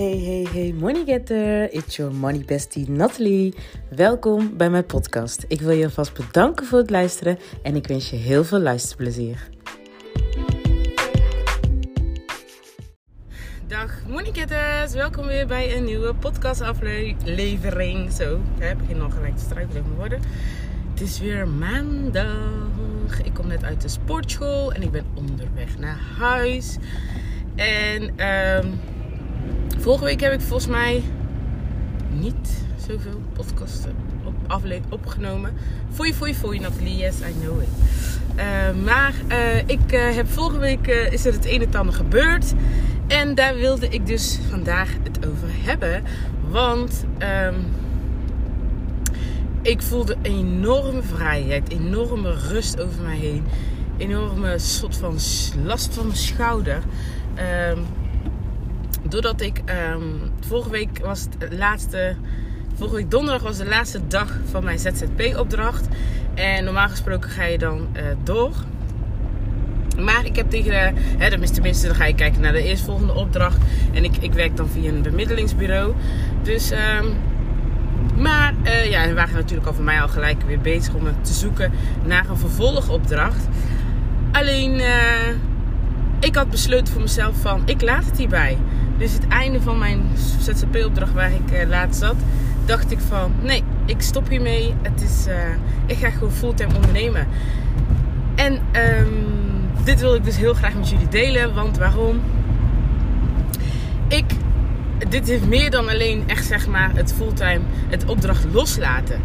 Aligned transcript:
Hey, 0.00 0.18
hey, 0.18 0.46
hey, 0.52 0.72
money 0.72 1.04
getter. 1.04 1.72
It's 1.72 1.96
your 1.96 2.14
money 2.14 2.44
bestie 2.44 2.90
Natalie. 2.90 3.54
Welkom 3.88 4.56
bij 4.56 4.70
mijn 4.70 4.86
podcast. 4.86 5.44
Ik 5.48 5.60
wil 5.60 5.70
je 5.70 5.84
alvast 5.84 6.14
bedanken 6.14 6.66
voor 6.66 6.78
het 6.78 6.90
luisteren 6.90 7.38
en 7.62 7.76
ik 7.76 7.86
wens 7.86 8.10
je 8.10 8.16
heel 8.16 8.44
veel 8.44 8.58
luisterplezier. 8.58 9.48
Dag 13.66 14.02
money 14.08 14.30
getters, 14.32 14.92
welkom 14.92 15.26
weer 15.26 15.46
bij 15.46 15.76
een 15.76 15.84
nieuwe 15.84 16.14
podcastaflevering. 16.14 18.12
Zo, 18.12 18.40
ik 18.58 18.78
begin 18.78 18.96
nog 18.96 19.14
gelijk 19.14 19.36
te 19.36 19.44
struikelen 19.44 19.82
mijn 19.82 19.96
woorden. 19.96 20.20
Het 20.90 21.00
is 21.00 21.20
weer 21.20 21.48
maandag. 21.48 23.22
Ik 23.22 23.34
kom 23.34 23.46
net 23.46 23.64
uit 23.64 23.80
de 23.80 23.88
sportschool 23.88 24.72
en 24.72 24.82
ik 24.82 24.90
ben 24.90 25.06
onderweg 25.14 25.78
naar 25.78 26.00
huis. 26.18 26.76
En 27.56 28.18
ehm 28.18 28.66
Vorige 29.78 30.04
week 30.04 30.20
heb 30.20 30.32
ik 30.32 30.40
volgens 30.40 30.70
mij 30.70 31.02
niet 32.10 32.64
zoveel 32.76 33.20
podcasten 33.32 33.94
op 34.24 34.34
opgenomen. 34.88 35.52
Foei, 35.92 36.14
foei, 36.14 36.34
foei, 36.34 36.58
Nathalie. 36.58 36.96
Yes, 36.96 37.20
I 37.20 37.40
know 37.40 37.62
it. 37.62 37.68
Uh, 38.36 38.84
maar 38.84 39.12
uh, 39.28 39.58
ik 39.58 39.92
uh, 39.92 40.14
heb 40.14 40.28
vorige 40.28 40.58
week 40.58 40.86
is 40.86 41.26
er 41.26 41.32
het 41.32 41.46
een 41.46 41.62
en 41.62 41.74
ander 41.74 41.94
gebeurd. 41.94 42.52
En 43.06 43.34
daar 43.34 43.54
wilde 43.54 43.88
ik 43.88 44.06
dus 44.06 44.38
vandaag 44.50 44.88
het 45.02 45.26
over 45.26 45.48
hebben. 45.50 46.02
Want 46.48 47.04
um, 47.46 47.54
ik 49.62 49.82
voelde 49.82 50.16
enorme 50.22 51.02
vrijheid, 51.02 51.70
enorme 51.70 52.34
rust 52.48 52.80
over 52.80 53.02
mij 53.02 53.16
heen. 53.16 53.44
Enorme 53.96 54.58
soort 54.58 54.96
van 54.96 55.18
last 55.64 55.94
van 55.94 56.06
mijn 56.06 56.18
schouder. 56.18 56.82
Um, 57.72 57.84
doordat 59.10 59.40
ik 59.40 59.62
um, 59.92 60.20
vorige 60.46 60.70
week 60.70 60.98
was 60.98 61.26
het 61.38 61.52
laatste. 61.58 62.16
Vorige 62.74 62.96
week 62.96 63.10
donderdag 63.10 63.42
was 63.42 63.56
de 63.56 63.66
laatste 63.66 64.06
dag 64.06 64.36
van 64.50 64.64
mijn 64.64 64.78
ZZP-opdracht. 64.78 65.88
En 66.34 66.64
normaal 66.64 66.88
gesproken 66.88 67.30
ga 67.30 67.44
je 67.44 67.58
dan 67.58 67.88
uh, 67.96 68.02
door. 68.22 68.52
Maar 69.98 70.24
ik 70.24 70.36
heb 70.36 70.50
tegen 70.50 70.70
de. 70.70 71.00
Hè, 71.18 71.30
tenminste, 71.30 71.86
dan 71.86 71.96
ga 71.96 72.04
je 72.04 72.14
kijken 72.14 72.40
naar 72.40 72.52
de 72.52 72.62
eerstvolgende 72.62 73.14
opdracht. 73.14 73.58
En 73.92 74.04
ik, 74.04 74.16
ik 74.16 74.32
werk 74.32 74.56
dan 74.56 74.68
via 74.68 74.92
een 74.92 75.02
bemiddelingsbureau. 75.02 75.94
Dus. 76.42 76.70
Um, 76.70 77.16
maar 78.16 78.54
uh, 78.64 78.90
ja, 78.90 79.06
we 79.06 79.14
waren 79.14 79.34
natuurlijk 79.34 79.68
al 79.68 79.74
voor 79.74 79.84
mij 79.84 80.00
al 80.00 80.08
gelijk 80.08 80.42
weer 80.42 80.60
bezig 80.60 80.94
om 80.94 81.04
te 81.22 81.32
zoeken 81.32 81.72
naar 82.04 82.28
een 82.28 82.36
vervolgopdracht. 82.36 83.48
Alleen. 84.32 84.80
Ik 86.20 86.34
had 86.34 86.50
besloten 86.50 86.92
voor 86.92 87.02
mezelf 87.02 87.36
van 87.40 87.62
ik 87.64 87.82
laat 87.82 88.04
het 88.04 88.18
hierbij. 88.18 88.58
Dus 89.00 89.12
het 89.12 89.28
einde 89.28 89.60
van 89.60 89.78
mijn 89.78 90.02
ZZP-opdracht 90.40 91.12
waar 91.12 91.32
ik 91.32 91.52
uh, 91.52 91.68
laatst 91.68 92.00
zat, 92.00 92.16
dacht 92.64 92.90
ik 92.90 92.98
van 93.08 93.32
nee, 93.42 93.62
ik 93.84 94.00
stop 94.00 94.28
hiermee. 94.28 94.74
Het 94.82 95.02
is, 95.02 95.26
uh, 95.28 95.34
ik 95.86 95.96
ga 95.96 96.10
gewoon 96.10 96.32
fulltime 96.32 96.74
ondernemen. 96.74 97.26
En 98.34 98.52
um, 98.52 99.26
dit 99.84 100.00
wil 100.00 100.14
ik 100.14 100.24
dus 100.24 100.36
heel 100.36 100.54
graag 100.54 100.74
met 100.74 100.88
jullie 100.88 101.08
delen. 101.08 101.54
Want 101.54 101.78
waarom? 101.78 102.20
Ik, 104.08 104.24
dit 105.08 105.28
heeft 105.28 105.48
meer 105.48 105.70
dan 105.70 105.88
alleen 105.88 106.22
echt 106.26 106.44
zeg 106.44 106.68
maar 106.68 106.90
het 106.94 107.12
fulltime, 107.12 107.60
het 107.88 108.04
opdracht 108.04 108.44
loslaten. 108.52 109.20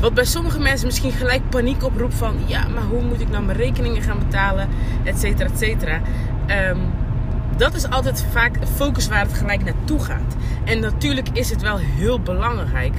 Wat 0.00 0.14
bij 0.14 0.24
sommige 0.24 0.60
mensen 0.60 0.86
misschien 0.86 1.12
gelijk 1.12 1.48
paniek 1.48 1.84
oproept 1.84 2.14
van 2.14 2.36
ja, 2.46 2.68
maar 2.68 2.82
hoe 2.82 3.02
moet 3.02 3.20
ik 3.20 3.30
nou 3.30 3.44
mijn 3.44 3.58
rekeningen 3.58 4.02
gaan 4.02 4.18
betalen, 4.18 4.68
et 5.04 5.18
cetera, 5.18 5.48
et 5.48 5.58
cetera. 5.58 6.00
Um, 6.70 6.78
dat 7.56 7.74
is 7.74 7.88
altijd 7.88 8.24
vaak 8.32 8.58
focus 8.74 9.08
waar 9.08 9.20
het 9.20 9.32
gelijk 9.32 9.64
naartoe 9.64 10.00
gaat. 10.00 10.36
En 10.64 10.80
natuurlijk 10.80 11.28
is 11.32 11.50
het 11.50 11.62
wel 11.62 11.76
heel 11.76 12.20
belangrijk. 12.20 12.94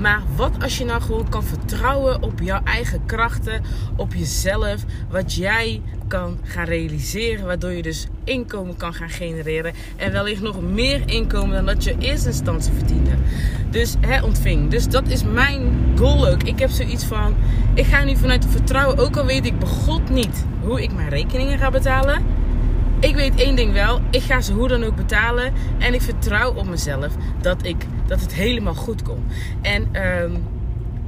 Maar 0.00 0.22
wat 0.36 0.62
als 0.62 0.78
je 0.78 0.84
nou 0.84 1.02
gewoon 1.02 1.28
kan 1.28 1.44
vertrouwen 1.44 2.22
op 2.22 2.40
jouw 2.40 2.60
eigen 2.64 3.06
krachten, 3.06 3.62
op 3.96 4.14
jezelf, 4.14 4.84
wat 5.10 5.34
jij 5.34 5.82
kan 6.08 6.38
gaan 6.42 6.64
realiseren, 6.64 7.46
waardoor 7.46 7.72
je 7.72 7.82
dus 7.82 8.06
inkomen 8.24 8.76
kan 8.76 8.94
gaan 8.94 9.08
genereren 9.08 9.72
en 9.96 10.12
wellicht 10.12 10.42
nog 10.42 10.62
meer 10.62 11.02
inkomen 11.06 11.54
dan 11.54 11.66
dat 11.66 11.84
je 11.84 11.90
in 11.90 11.98
eerste 11.98 12.28
instantie 12.28 12.72
verdiende. 12.72 13.10
Dus 13.70 13.94
hè, 14.00 14.22
ontving. 14.22 14.70
Dus 14.70 14.88
dat 14.88 15.08
is 15.08 15.24
mijn 15.24 15.72
goal 15.96 16.28
ook. 16.28 16.42
Ik 16.42 16.58
heb 16.58 16.70
zoiets 16.70 17.04
van, 17.04 17.34
ik 17.74 17.84
ga 17.84 18.04
nu 18.04 18.16
vanuit 18.16 18.42
het 18.42 18.52
vertrouwen, 18.52 18.98
ook 18.98 19.16
al 19.16 19.26
weet 19.26 19.46
ik 19.46 19.58
begot 19.58 20.08
niet 20.10 20.44
hoe 20.60 20.82
ik 20.82 20.94
mijn 20.94 21.08
rekeningen 21.08 21.58
ga 21.58 21.70
betalen 21.70 22.43
ik 23.04 23.14
weet 23.14 23.34
één 23.40 23.56
ding 23.56 23.72
wel. 23.72 24.00
Ik 24.10 24.22
ga 24.22 24.40
ze 24.40 24.52
hoe 24.52 24.68
dan 24.68 24.84
ook 24.84 24.96
betalen. 24.96 25.52
En 25.78 25.94
ik 25.94 26.02
vertrouw 26.02 26.54
op 26.54 26.66
mezelf 26.66 27.12
dat, 27.40 27.66
ik, 27.66 27.86
dat 28.06 28.20
het 28.20 28.34
helemaal 28.34 28.74
goed 28.74 29.02
komt. 29.02 29.32
En, 29.62 30.06
um, 30.22 30.46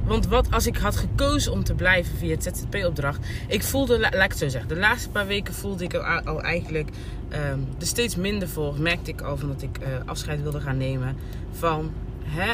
want 0.03 0.27
wat 0.27 0.51
als 0.51 0.67
ik 0.67 0.77
had 0.77 0.95
gekozen 0.95 1.51
om 1.51 1.63
te 1.63 1.73
blijven 1.73 2.17
via 2.17 2.29
het 2.29 2.43
ZZP-opdracht. 2.43 3.25
Ik 3.47 3.63
voelde, 3.63 3.99
laat 3.99 4.31
ik 4.31 4.33
zo 4.33 4.47
zeggen. 4.47 4.69
De 4.69 4.77
laatste 4.79 5.09
paar 5.09 5.27
weken 5.27 5.53
voelde 5.53 5.83
ik 5.83 5.93
al, 5.93 6.41
eigenlijk 6.41 6.89
um, 7.51 7.67
steeds 7.77 8.15
minder 8.15 8.47
voor. 8.47 8.75
Merkte 8.79 9.11
ik 9.11 9.21
al 9.21 9.37
van 9.37 9.47
dat 9.47 9.61
ik 9.61 9.77
uh, 9.79 9.87
afscheid 10.05 10.41
wilde 10.41 10.61
gaan 10.61 10.77
nemen 10.77 11.15
van. 11.51 11.91
Hè, 12.23 12.53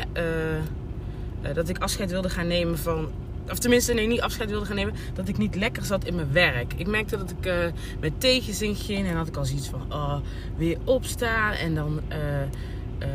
uh, 1.41 1.53
dat 1.55 1.69
ik 1.69 1.77
afscheid 1.77 2.11
wilde 2.11 2.29
gaan 2.29 2.47
nemen 2.47 2.77
van 2.77 3.09
of 3.51 3.59
tenminste, 3.59 3.93
nee, 3.93 4.07
niet 4.07 4.21
afscheid 4.21 4.49
wilde 4.49 4.65
gaan 4.65 4.75
nemen. 4.75 4.93
Dat 5.13 5.27
ik 5.27 5.37
niet 5.37 5.55
lekker 5.55 5.85
zat 5.85 6.05
in 6.05 6.15
mijn 6.15 6.31
werk. 6.31 6.73
Ik 6.73 6.87
merkte 6.87 7.17
dat 7.17 7.29
ik 7.29 7.45
uh, 7.45 7.65
met 7.99 8.19
tegenzin 8.19 8.75
ging. 8.75 9.07
En 9.07 9.15
had 9.15 9.27
ik 9.27 9.35
al 9.35 9.45
zoiets 9.45 9.69
van, 9.69 9.93
oh, 9.93 10.17
weer 10.57 10.77
opstaan. 10.83 11.53
En 11.53 11.75
dan, 11.75 12.01
uh, 12.09 13.07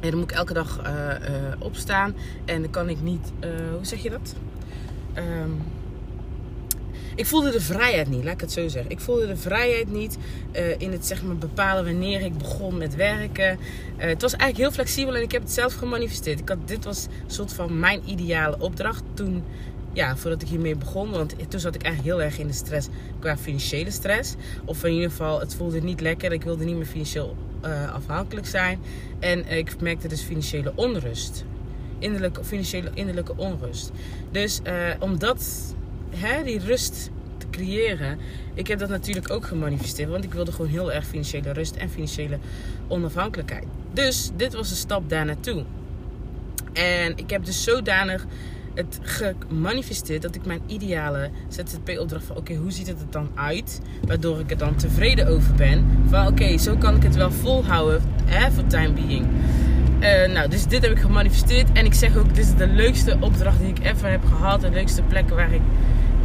dan 0.00 0.18
moet 0.18 0.30
ik 0.30 0.36
elke 0.36 0.52
dag 0.52 0.80
uh, 0.86 1.12
opstaan. 1.58 2.14
En 2.44 2.62
dan 2.62 2.70
kan 2.70 2.88
ik 2.88 3.00
niet, 3.00 3.32
hoe 3.76 3.86
zeg 3.86 4.02
je 4.02 4.10
dat? 4.10 4.34
Um, 5.16 5.62
ik 7.18 7.26
voelde 7.26 7.50
de 7.50 7.60
vrijheid 7.60 8.08
niet, 8.08 8.24
laat 8.24 8.34
ik 8.34 8.40
het 8.40 8.52
zo 8.52 8.68
zeggen. 8.68 8.90
Ik 8.90 9.00
voelde 9.00 9.26
de 9.26 9.36
vrijheid 9.36 9.90
niet 9.90 10.18
uh, 10.52 10.80
in 10.80 10.92
het 10.92 11.06
zeg 11.06 11.22
maar, 11.22 11.36
bepalen 11.36 11.84
wanneer 11.84 12.20
ik 12.20 12.38
begon 12.38 12.78
met 12.78 12.94
werken. 12.94 13.58
Uh, 13.98 14.04
het 14.04 14.22
was 14.22 14.32
eigenlijk 14.32 14.56
heel 14.56 14.70
flexibel 14.70 15.16
en 15.16 15.22
ik 15.22 15.32
heb 15.32 15.42
het 15.42 15.52
zelf 15.52 15.74
gemanifesteerd. 15.74 16.40
Ik 16.40 16.48
had, 16.48 16.58
dit 16.64 16.84
was 16.84 17.04
een 17.04 17.30
soort 17.30 17.52
van 17.52 17.78
mijn 17.78 18.00
ideale 18.04 18.58
opdracht 18.58 19.02
toen, 19.14 19.42
ja, 19.92 20.16
voordat 20.16 20.42
ik 20.42 20.48
hiermee 20.48 20.76
begon. 20.76 21.10
Want 21.10 21.34
toen 21.48 21.60
zat 21.60 21.74
ik 21.74 21.82
eigenlijk 21.82 22.14
heel 22.14 22.24
erg 22.24 22.38
in 22.38 22.46
de 22.46 22.52
stress 22.52 22.88
qua 23.18 23.36
financiële 23.36 23.90
stress. 23.90 24.34
Of 24.64 24.84
in 24.84 24.92
ieder 24.92 25.10
geval, 25.10 25.40
het 25.40 25.54
voelde 25.54 25.80
niet 25.80 26.00
lekker. 26.00 26.32
Ik 26.32 26.42
wilde 26.42 26.64
niet 26.64 26.76
meer 26.76 26.86
financieel 26.86 27.36
uh, 27.64 27.94
afhankelijk 27.94 28.46
zijn. 28.46 28.78
En 29.18 29.48
ik 29.48 29.80
merkte 29.80 30.08
dus 30.08 30.22
financiële 30.22 30.72
onrust. 30.74 31.44
Innerlijke, 31.98 32.44
financiële 32.44 32.90
innerlijke 32.94 33.32
onrust. 33.36 33.90
Dus 34.30 34.60
omdat 34.98 35.76
die 36.44 36.58
rust 36.58 37.10
te 37.38 37.46
creëren. 37.50 38.18
Ik 38.54 38.66
heb 38.66 38.78
dat 38.78 38.88
natuurlijk 38.88 39.30
ook 39.30 39.46
gemanifesteerd. 39.46 40.10
Want 40.10 40.24
ik 40.24 40.32
wilde 40.32 40.52
gewoon 40.52 40.70
heel 40.70 40.92
erg 40.92 41.06
financiële 41.06 41.52
rust 41.52 41.76
en 41.76 41.90
financiële 41.90 42.38
onafhankelijkheid. 42.86 43.66
Dus 43.92 44.30
dit 44.36 44.54
was 44.54 44.70
een 44.70 44.76
stap 44.76 45.08
daar 45.08 45.24
naartoe. 45.24 45.64
En 46.72 47.16
ik 47.16 47.30
heb 47.30 47.44
dus 47.44 47.62
zodanig 47.62 48.26
het 48.74 48.98
gemanifesteerd 49.02 50.22
dat 50.22 50.34
ik 50.34 50.46
mijn 50.46 50.60
ideale 50.66 51.30
ZZP-opdracht 51.48 52.24
van 52.24 52.36
oké, 52.36 52.54
hoe 52.54 52.70
ziet 52.70 52.86
het 52.86 53.00
er 53.00 53.10
dan 53.10 53.30
uit? 53.34 53.80
Waardoor 54.06 54.40
ik 54.40 54.50
er 54.50 54.58
dan 54.58 54.76
tevreden 54.76 55.26
over 55.26 55.54
ben. 55.54 56.02
Van 56.08 56.26
oké, 56.26 56.58
zo 56.58 56.76
kan 56.76 56.96
ik 56.96 57.02
het 57.02 57.14
wel 57.14 57.30
volhouden 57.30 58.02
hè, 58.24 58.50
voor 58.50 58.66
time 58.66 58.92
being. 58.92 59.26
Uh, 60.00 60.34
nou, 60.34 60.48
dus 60.48 60.66
dit 60.66 60.82
heb 60.82 60.90
ik 60.90 60.98
gemanifesteerd. 60.98 61.72
En 61.72 61.84
ik 61.84 61.94
zeg 61.94 62.16
ook, 62.16 62.34
dit 62.34 62.44
is 62.44 62.54
de 62.54 62.66
leukste 62.66 63.16
opdracht 63.20 63.58
die 63.58 63.68
ik 63.68 63.78
ever 63.78 64.10
heb 64.10 64.24
gehad. 64.24 64.60
De 64.60 64.70
leukste 64.70 65.02
plekken 65.02 65.36
waar 65.36 65.52
ik 65.52 65.60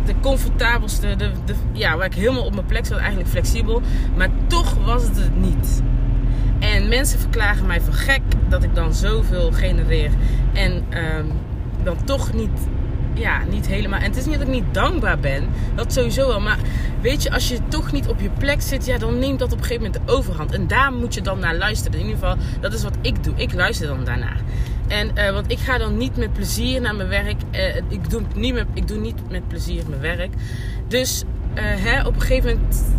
de 0.05 0.13
comfortabelste, 0.21 1.15
de, 1.15 1.31
de, 1.45 1.53
ja, 1.71 1.97
waar 1.97 2.05
ik 2.05 2.13
helemaal 2.13 2.45
op 2.45 2.53
mijn 2.53 2.65
plek 2.65 2.85
zat, 2.85 2.97
eigenlijk 2.97 3.29
flexibel. 3.29 3.81
Maar 4.15 4.29
toch 4.47 4.73
was 4.85 5.03
het 5.03 5.15
het 5.15 5.37
niet. 5.37 5.81
En 6.59 6.87
mensen 6.87 7.19
verklagen 7.19 7.65
mij 7.65 7.81
voor 7.81 7.93
gek 7.93 8.21
dat 8.49 8.63
ik 8.63 8.75
dan 8.75 8.93
zoveel 8.93 9.51
genereer. 9.51 10.11
En 10.53 10.71
um, 11.17 11.31
dan 11.83 12.03
toch 12.05 12.33
niet, 12.33 12.67
ja, 13.13 13.43
niet 13.49 13.67
helemaal. 13.67 13.99
En 13.99 14.05
het 14.05 14.15
is 14.15 14.25
niet 14.25 14.33
dat 14.33 14.47
ik 14.47 14.53
niet 14.53 14.73
dankbaar 14.73 15.19
ben. 15.19 15.49
Dat 15.75 15.93
sowieso 15.93 16.27
wel. 16.27 16.39
Maar 16.39 16.57
weet 17.01 17.23
je, 17.23 17.31
als 17.31 17.49
je 17.49 17.57
toch 17.67 17.91
niet 17.91 18.07
op 18.07 18.19
je 18.19 18.29
plek 18.29 18.61
zit, 18.61 18.85
ja, 18.85 18.97
dan 18.97 19.19
neemt 19.19 19.39
dat 19.39 19.51
op 19.51 19.57
een 19.57 19.63
gegeven 19.63 19.83
moment 19.83 20.07
de 20.07 20.13
overhand. 20.13 20.51
En 20.51 20.67
daar 20.67 20.93
moet 20.93 21.13
je 21.13 21.21
dan 21.21 21.39
naar 21.39 21.55
luisteren. 21.55 21.99
In 21.99 22.05
ieder 22.05 22.19
geval, 22.19 22.37
dat 22.59 22.73
is 22.73 22.83
wat 22.83 22.97
ik 23.01 23.23
doe. 23.23 23.33
Ik 23.35 23.53
luister 23.53 23.87
dan 23.87 24.03
daarnaar. 24.03 24.41
En, 24.87 25.11
uh, 25.17 25.31
want 25.31 25.51
ik 25.51 25.59
ga 25.59 25.77
dan 25.77 25.97
niet 25.97 26.17
met 26.17 26.33
plezier 26.33 26.81
naar 26.81 26.95
mijn 26.95 27.09
werk. 27.09 27.41
Uh, 27.51 27.75
ik, 27.75 28.09
doe 28.09 28.21
niet 28.35 28.53
met, 28.53 28.65
ik 28.73 28.87
doe 28.87 28.97
niet 28.97 29.29
met 29.29 29.47
plezier 29.47 29.83
mijn 29.89 30.01
werk. 30.01 30.33
Dus 30.87 31.23
uh, 31.23 31.61
hè, 31.63 32.05
op 32.05 32.15
een 32.15 32.21
gegeven 32.21 32.49
moment, 32.49 32.93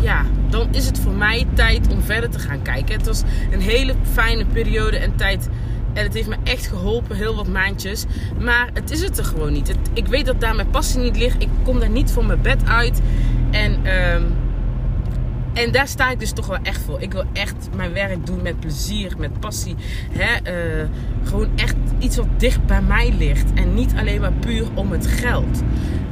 ja, 0.00 0.24
dan 0.50 0.68
is 0.70 0.86
het 0.86 0.98
voor 0.98 1.12
mij 1.12 1.46
tijd 1.54 1.92
om 1.92 2.02
verder 2.02 2.30
te 2.30 2.38
gaan 2.38 2.62
kijken. 2.62 2.96
Het 2.96 3.06
was 3.06 3.22
een 3.50 3.60
hele 3.60 3.94
fijne 4.12 4.46
periode 4.46 4.96
en 4.96 5.16
tijd. 5.16 5.48
En 5.92 6.04
het 6.04 6.14
heeft 6.14 6.28
me 6.28 6.36
echt 6.44 6.66
geholpen, 6.66 7.16
heel 7.16 7.36
wat 7.36 7.48
maandjes. 7.48 8.04
Maar 8.40 8.70
het 8.74 8.90
is 8.90 9.02
het 9.02 9.18
er 9.18 9.24
gewoon 9.24 9.52
niet. 9.52 9.74
Ik 9.92 10.06
weet 10.06 10.26
dat 10.26 10.40
daar 10.40 10.54
mijn 10.54 10.70
passie 10.70 11.00
niet 11.00 11.16
ligt. 11.16 11.42
Ik 11.42 11.48
kom 11.62 11.80
daar 11.80 11.90
niet 11.90 12.10
van 12.10 12.26
mijn 12.26 12.42
bed 12.42 12.64
uit. 12.66 13.00
En, 13.50 13.80
uh, 13.84 14.16
En 15.58 15.72
daar 15.72 15.88
sta 15.88 16.10
ik 16.10 16.18
dus 16.18 16.32
toch 16.32 16.46
wel 16.46 16.58
echt 16.62 16.80
voor. 16.80 17.00
Ik 17.00 17.12
wil 17.12 17.24
echt 17.32 17.68
mijn 17.76 17.92
werk 17.92 18.26
doen 18.26 18.42
met 18.42 18.60
plezier, 18.60 19.14
met 19.18 19.40
passie. 19.40 19.74
Hè? 20.12 20.52
Eh, 20.52 20.88
gewoon 21.24 21.48
echt 21.56 21.76
iets 21.98 22.16
wat 22.16 22.26
dicht 22.36 22.66
bij 22.66 22.82
mij 22.82 23.14
ligt. 23.18 23.52
En 23.54 23.74
niet 23.74 23.94
alleen 23.96 24.20
maar 24.20 24.32
puur 24.32 24.66
om 24.74 24.92
het 24.92 25.06
geld. 25.06 25.62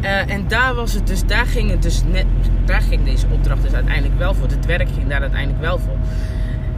Uh, 0.02 0.30
en 0.30 0.48
daar 0.48 0.74
was 0.74 0.92
het 0.92 1.06
dus, 1.06 1.26
daar 1.26 1.46
ging 1.46 1.70
het 1.70 1.82
dus 1.82 2.02
net, 2.12 2.26
daar 2.64 2.80
ging 2.80 3.04
deze 3.04 3.26
opdracht 3.32 3.62
dus 3.62 3.72
uiteindelijk 3.72 4.18
wel 4.18 4.34
voor. 4.34 4.48
Het 4.48 4.66
werk 4.66 4.88
ging 4.88 5.08
daar 5.08 5.20
uiteindelijk 5.20 5.60
wel 5.60 5.78
voor. 5.78 5.96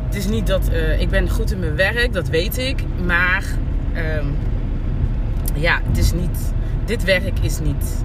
Het 0.06 0.14
is 0.14 0.28
niet 0.28 0.46
dat 0.46 0.70
uh, 0.72 1.00
ik 1.00 1.08
ben 1.08 1.30
goed 1.30 1.52
in 1.52 1.58
mijn 1.58 1.76
werk, 1.76 2.12
dat 2.12 2.28
weet 2.28 2.58
ik. 2.58 2.84
Maar 3.04 3.44
um, 3.96 4.36
ja, 5.54 5.80
het 5.88 5.98
is 5.98 6.12
niet. 6.12 6.52
Dit 6.84 7.04
werk 7.04 7.38
is 7.40 7.60
niet 7.60 8.04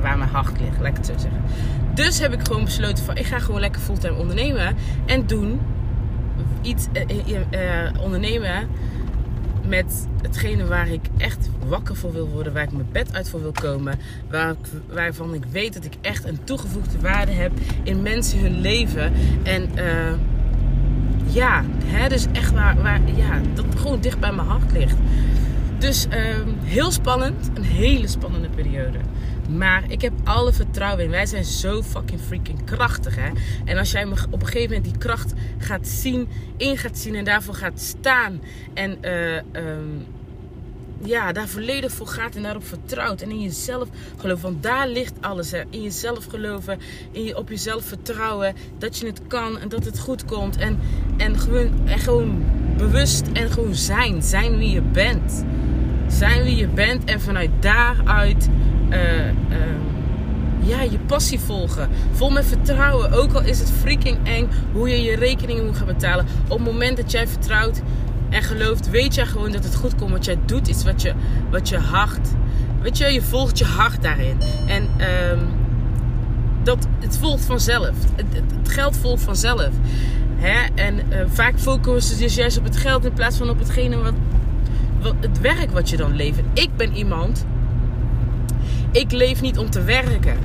waar 0.00 0.18
mijn 0.18 0.30
hart 0.30 0.60
ligt, 0.60 0.78
laat 0.78 0.88
ik 0.88 0.96
het 0.96 1.06
zo 1.06 1.12
zeggen. 1.16 1.42
Dus 1.98 2.18
heb 2.18 2.32
ik 2.32 2.46
gewoon 2.46 2.64
besloten 2.64 3.04
van 3.04 3.16
ik 3.16 3.26
ga 3.26 3.38
gewoon 3.38 3.60
lekker 3.60 3.80
fulltime 3.80 4.16
ondernemen 4.16 4.76
en 5.06 5.26
doen 5.26 5.60
iets 6.62 6.86
uh, 6.92 7.28
uh, 7.28 8.02
ondernemen 8.02 8.68
met 9.66 10.08
hetgene 10.22 10.66
waar 10.66 10.88
ik 10.88 11.00
echt 11.16 11.50
wakker 11.66 11.96
voor 11.96 12.12
wil 12.12 12.28
worden, 12.28 12.52
waar 12.52 12.62
ik 12.62 12.72
mijn 12.72 12.88
bed 12.92 13.14
uit 13.14 13.28
voor 13.28 13.40
wil 13.40 13.52
komen, 13.52 13.98
waar 14.30 14.54
waarvan 14.88 15.34
ik 15.34 15.44
weet 15.50 15.74
dat 15.74 15.84
ik 15.84 15.92
echt 16.00 16.24
een 16.24 16.44
toegevoegde 16.44 17.00
waarde 17.00 17.32
heb 17.32 17.52
in 17.82 18.02
mensen 18.02 18.38
hun 18.38 18.60
leven 18.60 19.12
en 19.42 19.70
uh, 19.76 20.12
ja, 21.26 21.64
hè, 21.84 22.08
dus 22.08 22.26
echt 22.32 22.52
waar, 22.52 22.82
waar 22.82 23.00
ja, 23.16 23.40
dat 23.54 23.64
gewoon 23.76 24.00
dicht 24.00 24.20
bij 24.20 24.32
mijn 24.32 24.48
hart 24.48 24.72
ligt. 24.72 24.96
Dus 25.78 26.06
uh, 26.06 26.14
heel 26.64 26.90
spannend, 26.90 27.50
een 27.54 27.62
hele 27.62 28.06
spannende 28.06 28.48
periode. 28.48 28.98
Maar 29.56 29.84
ik 29.90 30.00
heb 30.00 30.12
alle 30.24 30.52
vertrouwen 30.52 31.04
in. 31.04 31.10
Wij 31.10 31.26
zijn 31.26 31.44
zo 31.44 31.82
fucking 31.82 32.20
freaking 32.20 32.64
krachtig, 32.64 33.16
hè. 33.16 33.30
En 33.64 33.78
als 33.78 33.90
jij 33.90 34.06
op 34.06 34.40
een 34.40 34.46
gegeven 34.46 34.74
moment 34.74 34.84
die 34.84 34.98
kracht 34.98 35.32
gaat 35.58 35.88
zien, 35.88 36.28
in 36.56 36.76
gaat 36.76 36.98
zien 36.98 37.14
en 37.14 37.24
daarvoor 37.24 37.54
gaat 37.54 37.80
staan. 37.80 38.40
En 38.74 38.98
uh, 39.02 39.40
ja, 41.04 41.32
daar 41.32 41.48
volledig 41.48 41.92
voor 41.92 42.06
gaat 42.06 42.36
en 42.36 42.42
daarop 42.42 42.66
vertrouwt. 42.66 43.20
En 43.20 43.30
in 43.30 43.42
jezelf 43.42 43.88
geloven. 44.16 44.42
Want 44.42 44.62
daar 44.62 44.88
ligt 44.88 45.14
alles. 45.20 45.50
Hè. 45.50 45.62
In 45.70 45.82
jezelf 45.82 46.24
geloven. 46.24 46.78
In 47.10 47.24
je, 47.24 47.36
op 47.36 47.48
jezelf 47.48 47.84
vertrouwen. 47.84 48.54
Dat 48.78 48.98
je 48.98 49.06
het 49.06 49.20
kan 49.26 49.58
en 49.58 49.68
dat 49.68 49.84
het 49.84 49.98
goed 49.98 50.24
komt. 50.24 50.56
En, 50.56 50.78
en, 51.16 51.38
gewoon, 51.38 51.88
en 51.88 51.98
gewoon 51.98 52.44
bewust 52.76 53.26
en 53.32 53.50
gewoon 53.50 53.74
zijn. 53.74 54.22
Zijn 54.22 54.58
wie 54.58 54.70
je 54.70 54.82
bent. 54.82 55.44
Zijn 56.06 56.42
wie 56.42 56.56
je 56.56 56.68
bent. 56.68 57.04
En 57.04 57.20
vanuit 57.20 57.50
daaruit 57.60 58.48
uh, 58.90 59.26
uh, 59.26 59.32
ja, 60.58 60.82
je 60.82 60.98
passie 60.98 61.40
volgen. 61.40 61.88
Vol 62.12 62.30
met 62.30 62.46
vertrouwen. 62.46 63.12
Ook 63.12 63.32
al 63.32 63.42
is 63.42 63.58
het 63.58 63.70
freaking 63.70 64.18
eng 64.24 64.48
hoe 64.72 64.88
je 64.88 65.02
je 65.02 65.16
rekeningen 65.16 65.66
moet 65.66 65.76
gaan 65.76 65.86
betalen. 65.86 66.26
Op 66.48 66.58
het 66.58 66.66
moment 66.66 66.96
dat 66.96 67.10
jij 67.10 67.28
vertrouwt 67.28 67.82
en 68.30 68.42
gelooft, 68.42 68.90
weet 68.90 69.14
jij 69.14 69.26
gewoon 69.26 69.52
dat 69.52 69.64
het 69.64 69.74
goed 69.74 69.94
komt. 69.94 70.10
Want 70.10 70.24
jij 70.24 70.38
doet 70.44 70.68
iets 70.68 70.84
wat 70.84 71.02
je, 71.02 71.12
wat 71.50 71.68
je 71.68 71.78
hart. 71.78 72.28
Weet 72.82 72.98
je, 72.98 73.06
je 73.06 73.22
volgt 73.22 73.58
je 73.58 73.64
hart 73.64 74.02
daarin. 74.02 74.36
En 74.66 74.82
um, 74.82 75.38
dat, 76.62 76.86
het 76.98 77.18
volgt 77.18 77.44
vanzelf. 77.44 77.94
Het 78.16 78.68
geld 78.68 78.96
volgt 78.96 79.22
vanzelf. 79.22 79.70
Hè? 80.36 80.66
En 80.74 80.94
uh, 80.94 81.18
vaak 81.28 81.58
focussen 81.58 82.16
ze 82.16 82.22
dus 82.22 82.34
juist 82.34 82.58
op 82.58 82.64
het 82.64 82.76
geld 82.76 83.04
in 83.04 83.12
plaats 83.12 83.36
van 83.36 83.50
op 83.50 83.58
hetgene 83.58 83.96
wat, 83.96 84.14
wat, 85.00 85.14
het 85.20 85.40
werk 85.40 85.70
wat 85.70 85.90
je 85.90 85.96
dan 85.96 86.16
levert. 86.16 86.46
Ik 86.52 86.76
ben 86.76 86.96
iemand. 86.96 87.46
Ik 88.92 89.12
leef 89.12 89.40
niet 89.40 89.58
om 89.58 89.70
te 89.70 89.82
werken. 89.82 90.36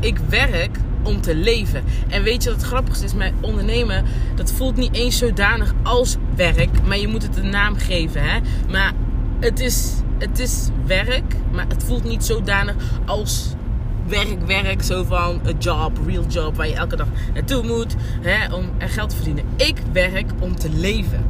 Ik 0.00 0.18
werk 0.28 0.78
om 1.02 1.20
te 1.20 1.34
leven. 1.34 1.84
En 2.08 2.22
weet 2.22 2.42
je 2.42 2.50
wat 2.50 2.58
het 2.58 2.68
grappigste 2.68 3.04
is? 3.04 3.14
Mijn 3.14 3.34
ondernemen, 3.40 4.04
dat 4.34 4.52
voelt 4.52 4.76
niet 4.76 4.94
eens 4.94 5.18
zodanig 5.18 5.74
als 5.82 6.16
werk. 6.36 6.82
Maar 6.86 6.98
je 6.98 7.08
moet 7.08 7.22
het 7.22 7.36
een 7.36 7.48
naam 7.48 7.76
geven. 7.76 8.22
Hè? 8.22 8.38
Maar 8.70 8.92
het 9.40 9.60
is, 9.60 9.92
het 10.18 10.38
is 10.38 10.68
werk. 10.86 11.34
Maar 11.52 11.66
het 11.68 11.84
voelt 11.84 12.04
niet 12.04 12.24
zodanig 12.24 12.74
als 13.04 13.54
werk, 14.06 14.46
werk. 14.46 14.82
Zo 14.82 15.04
van 15.04 15.40
een 15.42 15.58
job, 15.58 15.98
real 16.06 16.24
job. 16.26 16.56
Waar 16.56 16.68
je 16.68 16.74
elke 16.74 16.96
dag 16.96 17.08
naartoe 17.34 17.62
moet. 17.62 17.94
Hè, 18.20 18.54
om 18.54 18.70
er 18.78 18.88
geld 18.88 19.10
te 19.10 19.16
verdienen. 19.16 19.44
Ik 19.56 19.76
werk 19.92 20.30
om 20.38 20.56
te 20.56 20.70
leven. 20.70 21.26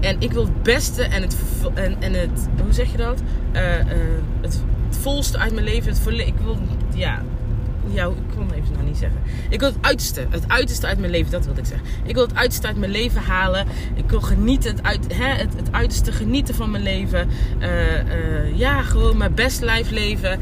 En 0.00 0.16
ik 0.18 0.32
wil 0.32 0.44
het 0.44 0.62
beste 0.62 1.02
en 1.02 1.22
het, 1.22 1.36
en, 1.74 1.96
en 2.02 2.12
het 2.12 2.48
hoe 2.62 2.72
zeg 2.72 2.90
je 2.90 2.96
dat? 2.96 3.22
Uh, 3.52 3.60
het, 3.62 3.88
het 4.40 4.62
volste 5.00 5.38
uit 5.38 5.52
mijn 5.52 5.64
leven. 5.64 5.92
Het 5.92 6.26
ik 6.26 6.34
wil, 6.44 6.58
ja, 6.94 7.22
ja, 7.92 8.06
ik 8.06 8.36
kon 8.36 8.52
even 8.52 8.72
nog 8.72 8.82
niet 8.82 8.96
zeggen. 8.96 9.20
Ik 9.48 9.60
wil 9.60 9.68
het 9.68 9.78
uiterste, 9.80 10.26
het 10.30 10.48
uiterste 10.48 10.86
uit 10.86 10.98
mijn 10.98 11.10
leven, 11.10 11.30
dat 11.30 11.44
wilde 11.44 11.60
ik 11.60 11.66
zeggen. 11.66 11.86
Ik 12.04 12.14
wil 12.14 12.26
het 12.26 12.36
uiterste 12.36 12.66
uit 12.66 12.76
mijn 12.76 12.90
leven 12.90 13.22
halen. 13.22 13.66
Ik 13.94 14.10
wil 14.10 14.20
genieten, 14.20 14.70
het, 14.70 14.82
uit, 14.82 15.16
hè, 15.16 15.26
het, 15.26 15.56
het 15.56 15.72
uiterste 15.72 16.12
genieten 16.12 16.54
van 16.54 16.70
mijn 16.70 16.82
leven. 16.82 17.28
Uh, 17.60 17.68
uh, 17.68 18.58
ja, 18.58 18.82
gewoon 18.82 19.16
mijn 19.16 19.34
best 19.34 19.60
life 19.60 19.94
leven. 19.94 20.40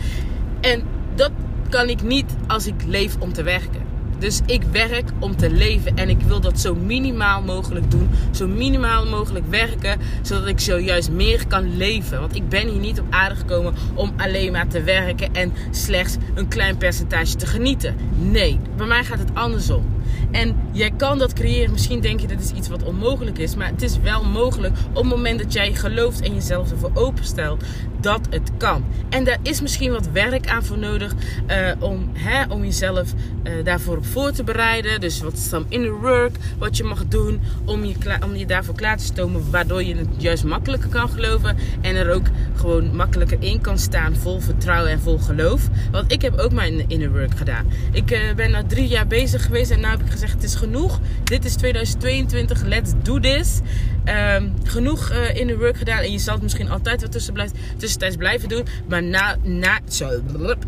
En 0.60 0.82
dat 1.14 1.30
kan 1.68 1.88
ik 1.88 2.02
niet 2.02 2.36
als 2.46 2.66
ik 2.66 2.82
leef 2.86 3.16
om 3.18 3.32
te 3.32 3.42
werken. 3.42 3.87
Dus 4.18 4.40
ik 4.46 4.62
werk 4.62 5.10
om 5.18 5.36
te 5.36 5.50
leven 5.50 5.96
en 5.96 6.08
ik 6.08 6.20
wil 6.20 6.40
dat 6.40 6.60
zo 6.60 6.74
minimaal 6.74 7.42
mogelijk 7.42 7.90
doen. 7.90 8.10
Zo 8.30 8.46
minimaal 8.46 9.06
mogelijk 9.06 9.44
werken, 9.50 10.00
zodat 10.22 10.46
ik 10.46 10.60
zojuist 10.60 11.10
meer 11.10 11.46
kan 11.46 11.76
leven. 11.76 12.20
Want 12.20 12.34
ik 12.34 12.48
ben 12.48 12.68
hier 12.68 12.80
niet 12.80 13.00
op 13.00 13.06
aarde 13.10 13.34
gekomen 13.34 13.74
om 13.94 14.12
alleen 14.16 14.52
maar 14.52 14.68
te 14.68 14.82
werken 14.82 15.34
en 15.34 15.52
slechts 15.70 16.16
een 16.34 16.48
klein 16.48 16.76
percentage 16.76 17.36
te 17.36 17.46
genieten. 17.46 17.96
Nee, 18.18 18.58
bij 18.76 18.86
mij 18.86 19.04
gaat 19.04 19.18
het 19.18 19.34
andersom. 19.34 19.84
En 20.30 20.56
jij 20.72 20.90
kan 20.96 21.18
dat 21.18 21.32
creëren. 21.32 21.72
Misschien 21.72 22.00
denk 22.00 22.20
je 22.20 22.26
dat 22.26 22.40
is 22.40 22.52
iets 22.52 22.68
wat 22.68 22.82
onmogelijk 22.82 23.38
is. 23.38 23.54
Maar 23.54 23.68
het 23.68 23.82
is 23.82 23.98
wel 23.98 24.24
mogelijk 24.24 24.74
op 24.88 24.94
het 24.94 25.14
moment 25.14 25.38
dat 25.38 25.52
jij 25.52 25.74
gelooft 25.74 26.20
en 26.20 26.34
jezelf 26.34 26.70
ervoor 26.70 26.90
openstelt 26.94 27.64
dat 28.00 28.20
het 28.30 28.50
kan. 28.56 28.84
En 29.08 29.24
daar 29.24 29.38
is 29.42 29.60
misschien 29.60 29.92
wat 29.92 30.08
werk 30.12 30.48
aan 30.48 30.64
voor 30.64 30.78
nodig 30.78 31.14
uh, 31.48 31.70
om, 31.78 32.10
hè, 32.12 32.52
om 32.52 32.64
jezelf 32.64 33.12
uh, 33.12 33.52
daarvoor 33.64 33.96
op 33.96 34.06
voor 34.06 34.30
te 34.30 34.44
bereiden. 34.44 35.00
Dus 35.00 35.20
wat 35.20 35.38
some 35.38 35.64
inner 35.68 36.00
work 36.00 36.36
wat 36.58 36.76
je 36.76 36.84
mag 36.84 37.06
doen 37.08 37.40
om 37.64 37.84
je, 37.84 37.94
om 38.24 38.36
je 38.36 38.46
daarvoor 38.46 38.74
klaar 38.74 38.96
te 38.96 39.04
stomen. 39.04 39.50
Waardoor 39.50 39.82
je 39.82 39.96
het 39.96 40.08
juist 40.16 40.44
makkelijker 40.44 40.88
kan 40.88 41.08
geloven. 41.08 41.56
En 41.80 41.96
er 41.96 42.10
ook 42.10 42.26
gewoon 42.54 42.96
makkelijker 42.96 43.36
in 43.40 43.60
kan 43.60 43.78
staan 43.78 44.16
vol 44.16 44.40
vertrouwen 44.40 44.92
en 44.92 45.00
vol 45.00 45.18
geloof. 45.18 45.68
Want 45.90 46.12
ik 46.12 46.22
heb 46.22 46.38
ook 46.38 46.52
mijn 46.52 46.88
inner 46.88 47.10
work 47.10 47.36
gedaan. 47.36 47.66
Ik 47.92 48.10
uh, 48.10 48.18
ben 48.36 48.50
nu 48.50 48.58
drie 48.66 48.88
jaar 48.88 49.06
bezig 49.06 49.44
geweest 49.44 49.70
en 49.70 49.80
nu 49.80 49.97
ik 50.00 50.10
gezegd 50.10 50.32
het 50.32 50.42
is 50.42 50.54
genoeg. 50.54 51.00
Dit 51.24 51.44
is 51.44 51.54
2022, 51.54 52.62
let's 52.62 52.92
do 53.02 53.20
this. 53.20 53.60
Um, 54.04 54.54
genoeg 54.64 55.10
uh, 55.10 55.34
inner 55.34 55.58
work 55.58 55.76
gedaan. 55.76 55.98
En 55.98 56.12
je 56.12 56.18
zal 56.18 56.34
het 56.34 56.42
misschien 56.42 56.70
altijd 56.70 57.00
wat 57.00 57.12
tussen 57.12 57.32
blijven, 57.32 57.56
tussentijds 57.76 58.16
blijven 58.16 58.48
doen. 58.48 58.66
Maar 58.88 59.02
na, 59.02 59.36
na, 59.42 59.78
zo, 59.88 60.22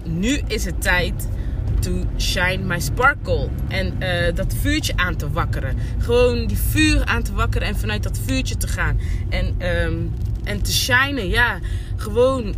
nu 0.05 0.41
is 0.47 0.65
het 0.65 0.83
tijd 0.83 1.29
to 1.81 2.05
shine 2.19 2.65
my 2.65 2.81
sparkle. 2.81 3.49
En 3.69 3.95
uh, 3.99 4.35
dat 4.35 4.55
vuurtje 4.61 4.93
aan 4.97 5.17
te 5.17 5.31
wakkeren. 5.31 5.77
Gewoon 5.99 6.47
die 6.47 6.57
vuur 6.57 7.05
aan 7.05 7.23
te 7.23 7.33
wakkeren 7.33 7.69
en 7.69 7.77
vanuit 7.77 8.03
dat 8.03 8.21
vuurtje 8.27 8.57
te 8.57 8.69
gaan. 8.69 9.01
En, 9.29 9.55
um, 9.85 10.13
en 10.45 10.63
te 10.63 10.73
shinen, 10.73 11.29
ja. 11.29 11.59
Gewoon, 11.97 12.55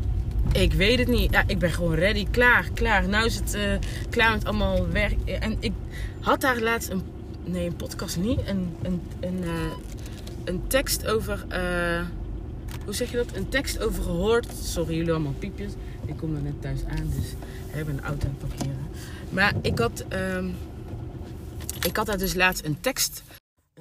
ik 0.52 0.72
weet 0.72 0.98
het 0.98 1.08
niet. 1.08 1.32
Ja, 1.32 1.44
ik 1.46 1.58
ben 1.58 1.70
gewoon 1.70 1.94
ready, 1.94 2.26
klaar, 2.30 2.70
klaar. 2.74 3.08
Nou 3.08 3.26
is 3.26 3.34
het 3.34 3.54
uh, 3.54 3.62
klaar 4.10 4.32
met 4.32 4.44
allemaal 4.44 4.88
werk. 4.88 5.28
En 5.28 5.56
ik 5.60 5.72
had 6.20 6.40
daar 6.40 6.60
laatst 6.60 6.90
een, 6.90 7.02
nee, 7.44 7.66
een 7.66 7.76
podcast 7.76 8.16
niet. 8.16 8.40
Een, 8.46 8.76
een, 8.82 9.02
een, 9.20 9.38
uh, 9.42 9.50
een 10.44 10.62
tekst 10.66 11.06
over, 11.06 11.44
hoe 12.84 12.94
zeg 12.94 13.10
je 13.10 13.16
dat? 13.16 13.36
Een 13.36 13.48
tekst 13.48 13.80
over 13.82 14.02
gehoord. 14.02 14.46
Sorry 14.62 14.96
jullie 14.96 15.12
allemaal 15.12 15.34
piepjes. 15.38 15.72
Ik 16.06 16.16
kom 16.16 16.34
er 16.36 16.42
net 16.42 16.62
thuis 16.62 16.80
aan, 16.88 17.12
dus 17.16 17.30
we 17.70 17.76
hebben 17.76 17.94
een 17.94 18.04
auto 18.04 18.26
aan 18.26 18.36
het 18.38 18.48
parkeren. 18.48 18.86
Maar 19.30 19.52
ik 19.60 19.78
had, 19.78 20.04
um, 20.36 20.54
ik 21.82 21.96
had 21.96 22.06
daar 22.06 22.18
dus 22.18 22.34
laatst 22.34 22.64
een 22.64 22.80
tekst, 22.80 23.22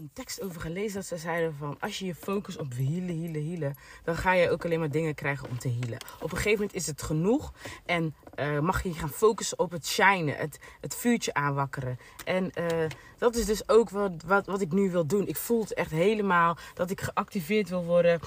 een 0.02 0.10
tekst 0.14 0.42
over 0.42 0.62
gelezen. 0.62 0.94
Dat 0.94 1.06
ze 1.06 1.18
zeiden 1.18 1.56
van, 1.56 1.78
als 1.80 2.00
je 2.00 2.06
je 2.06 2.16
focust 2.16 2.58
op 2.60 2.74
healen, 2.74 3.22
healen, 3.22 3.48
healen. 3.48 3.76
Dan 4.04 4.16
ga 4.16 4.34
je 4.34 4.50
ook 4.50 4.66
alleen 4.66 4.80
maar 4.80 4.92
dingen 4.92 5.16
krijgen 5.16 5.50
om 5.50 5.60
te 5.60 5.70
healen. 5.70 5.98
Op 6.16 6.32
een 6.32 6.38
gegeven 6.38 6.60
moment 6.60 6.74
is 6.74 6.88
het 6.88 7.02
genoeg. 7.02 7.54
En 7.86 8.16
uh, 8.40 8.60
mag 8.60 8.84
je 8.84 8.94
gaan 8.94 9.10
focussen 9.10 9.60
op 9.60 9.72
het 9.72 9.88
shinen. 9.88 10.36
Het, 10.36 10.60
het 10.80 10.96
vuurtje 10.96 11.34
aanwakkeren. 11.34 12.00
En 12.26 12.52
uh, 12.60 12.90
dat 13.18 13.36
is 13.36 13.46
dus 13.46 13.70
ook 13.70 13.90
wat, 13.90 14.12
wat, 14.26 14.46
wat 14.46 14.62
ik 14.62 14.72
nu 14.72 14.92
wil 14.92 15.06
doen. 15.06 15.28
Ik 15.28 15.38
voel 15.38 15.62
het 15.62 15.74
echt 15.74 15.92
helemaal 15.92 16.58
dat 16.74 16.90
ik 16.90 17.02
geactiveerd 17.02 17.70
wil 17.70 17.84
worden 17.84 18.20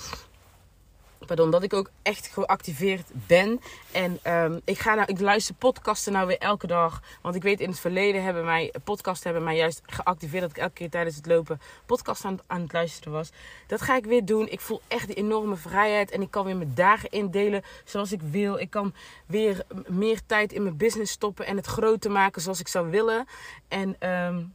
pardon, 1.26 1.50
dat 1.50 1.62
ik 1.62 1.72
ook 1.72 1.90
echt 2.02 2.26
geactiveerd 2.26 3.10
ben. 3.12 3.60
En 3.92 4.18
um, 4.26 4.60
ik, 4.64 4.78
ga 4.78 4.94
nou, 4.94 5.08
ik 5.08 5.20
luister 5.20 5.54
podcasten 5.54 6.12
nou 6.12 6.26
weer 6.26 6.38
elke 6.38 6.66
dag. 6.66 7.02
Want 7.22 7.34
ik 7.34 7.42
weet 7.42 7.60
in 7.60 7.68
het 7.68 7.80
verleden 7.80 8.22
hebben 8.24 8.44
mij 8.44 8.74
podcasten 8.84 9.24
hebben 9.24 9.44
mij 9.44 9.56
juist 9.56 9.82
geactiveerd. 9.86 10.42
Dat 10.42 10.50
ik 10.50 10.56
elke 10.56 10.72
keer 10.72 10.90
tijdens 10.90 11.16
het 11.16 11.26
lopen 11.26 11.60
podcast 11.86 12.24
aan, 12.24 12.38
aan 12.46 12.60
het 12.60 12.72
luisteren 12.72 13.12
was. 13.12 13.30
Dat 13.66 13.82
ga 13.82 13.96
ik 13.96 14.04
weer 14.04 14.24
doen. 14.24 14.48
Ik 14.48 14.60
voel 14.60 14.80
echt 14.88 15.06
die 15.06 15.16
enorme 15.16 15.56
vrijheid. 15.56 16.10
En 16.10 16.22
ik 16.22 16.30
kan 16.30 16.44
weer 16.44 16.56
mijn 16.56 16.74
dagen 16.74 17.10
indelen 17.10 17.62
zoals 17.84 18.12
ik 18.12 18.22
wil. 18.22 18.58
Ik 18.58 18.70
kan 18.70 18.94
weer 19.26 19.64
meer 19.86 20.20
tijd 20.26 20.52
in 20.52 20.62
mijn 20.62 20.76
business 20.76 21.12
stoppen. 21.12 21.46
En 21.46 21.56
het 21.56 21.66
groter 21.66 22.10
maken 22.10 22.42
zoals 22.42 22.60
ik 22.60 22.68
zou 22.68 22.90
willen. 22.90 23.26
En 23.68 24.10
um, 24.10 24.54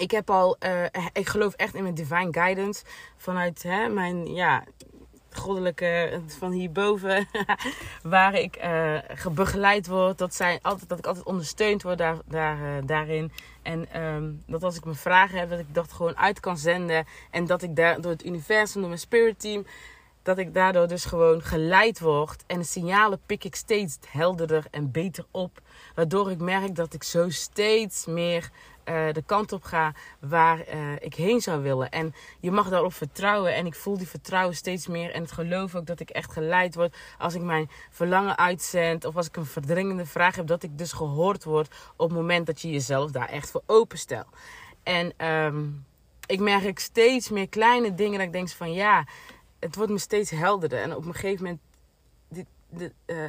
ik 0.00 0.10
heb 0.10 0.30
al, 0.30 0.56
uh, 0.66 0.84
ik 1.12 1.28
geloof 1.28 1.54
echt 1.54 1.74
in 1.74 1.82
mijn 1.82 1.94
divine 1.94 2.28
guidance. 2.30 2.84
Vanuit 3.16 3.62
hè, 3.62 3.88
mijn, 3.88 4.34
ja, 4.34 4.64
goddelijke 5.32 6.20
van 6.26 6.50
hierboven, 6.50 7.28
waar 8.02 8.34
ik 8.34 8.64
uh, 8.64 8.98
begeleid 9.32 9.86
word. 9.86 10.18
Dat, 10.18 10.34
zij 10.34 10.58
altijd, 10.62 10.88
dat 10.88 10.98
ik 10.98 11.06
altijd 11.06 11.24
ondersteund 11.26 11.82
word 11.82 11.98
daar, 11.98 12.16
daar, 12.26 12.58
uh, 12.58 12.86
daarin. 12.86 13.32
En 13.62 14.02
um, 14.02 14.42
dat 14.46 14.62
als 14.62 14.76
ik 14.76 14.84
mijn 14.84 14.96
vragen 14.96 15.38
heb, 15.38 15.50
dat 15.50 15.58
ik 15.58 15.74
dat 15.74 15.92
gewoon 15.92 16.16
uit 16.16 16.40
kan 16.40 16.58
zenden. 16.58 17.06
En 17.30 17.46
dat 17.46 17.62
ik 17.62 17.76
daar 17.76 18.00
door 18.00 18.10
het 18.10 18.24
universum, 18.24 18.80
door 18.80 18.88
mijn 18.88 19.00
spirit 19.00 19.40
team, 19.40 19.66
dat 20.22 20.38
ik 20.38 20.54
daardoor 20.54 20.88
dus 20.88 21.04
gewoon 21.04 21.42
geleid 21.42 22.00
word. 22.00 22.44
En 22.46 22.58
de 22.58 22.64
signalen 22.64 23.20
pik 23.26 23.44
ik 23.44 23.54
steeds 23.54 23.98
helderder 24.08 24.64
en 24.70 24.90
beter 24.90 25.24
op. 25.30 25.60
Waardoor 25.94 26.30
ik 26.30 26.38
merk 26.38 26.74
dat 26.74 26.94
ik 26.94 27.02
zo 27.02 27.30
steeds 27.30 28.06
meer 28.06 28.50
uh, 28.84 29.12
de 29.12 29.22
kant 29.26 29.52
op 29.52 29.62
ga 29.62 29.94
waar 30.18 30.58
uh, 30.58 30.92
ik 30.98 31.14
heen 31.14 31.40
zou 31.40 31.62
willen. 31.62 31.90
En 31.90 32.14
je 32.40 32.50
mag 32.50 32.68
daarop 32.68 32.94
vertrouwen. 32.94 33.54
En 33.54 33.66
ik 33.66 33.74
voel 33.74 33.98
die 33.98 34.08
vertrouwen 34.08 34.56
steeds 34.56 34.86
meer. 34.86 35.10
En 35.10 35.22
het 35.22 35.32
geloof 35.32 35.74
ook 35.74 35.86
dat 35.86 36.00
ik 36.00 36.10
echt 36.10 36.32
geleid 36.32 36.74
word. 36.74 36.96
Als 37.18 37.34
ik 37.34 37.42
mijn 37.42 37.70
verlangen 37.90 38.38
uitzend. 38.38 39.04
Of 39.04 39.16
als 39.16 39.26
ik 39.26 39.36
een 39.36 39.46
verdringende 39.46 40.06
vraag 40.06 40.36
heb. 40.36 40.46
Dat 40.46 40.62
ik 40.62 40.78
dus 40.78 40.92
gehoord 40.92 41.44
word 41.44 41.68
op 41.96 42.08
het 42.08 42.18
moment 42.18 42.46
dat 42.46 42.60
je 42.60 42.70
jezelf 42.70 43.10
daar 43.10 43.28
echt 43.28 43.50
voor 43.50 43.62
openstel. 43.66 44.24
En 44.82 45.26
um, 45.26 45.84
ik 46.26 46.40
merk 46.40 46.78
steeds 46.78 47.28
meer 47.28 47.48
kleine 47.48 47.94
dingen 47.94 48.18
dat 48.18 48.26
ik 48.26 48.32
denk 48.32 48.48
van 48.48 48.72
ja, 48.72 49.06
het 49.58 49.76
wordt 49.76 49.92
me 49.92 49.98
steeds 49.98 50.30
helderder. 50.30 50.82
En 50.82 50.96
op 50.96 51.04
een 51.04 51.14
gegeven 51.14 51.44
moment. 51.44 51.60
Dit, 52.28 52.46
uh, 53.06 53.28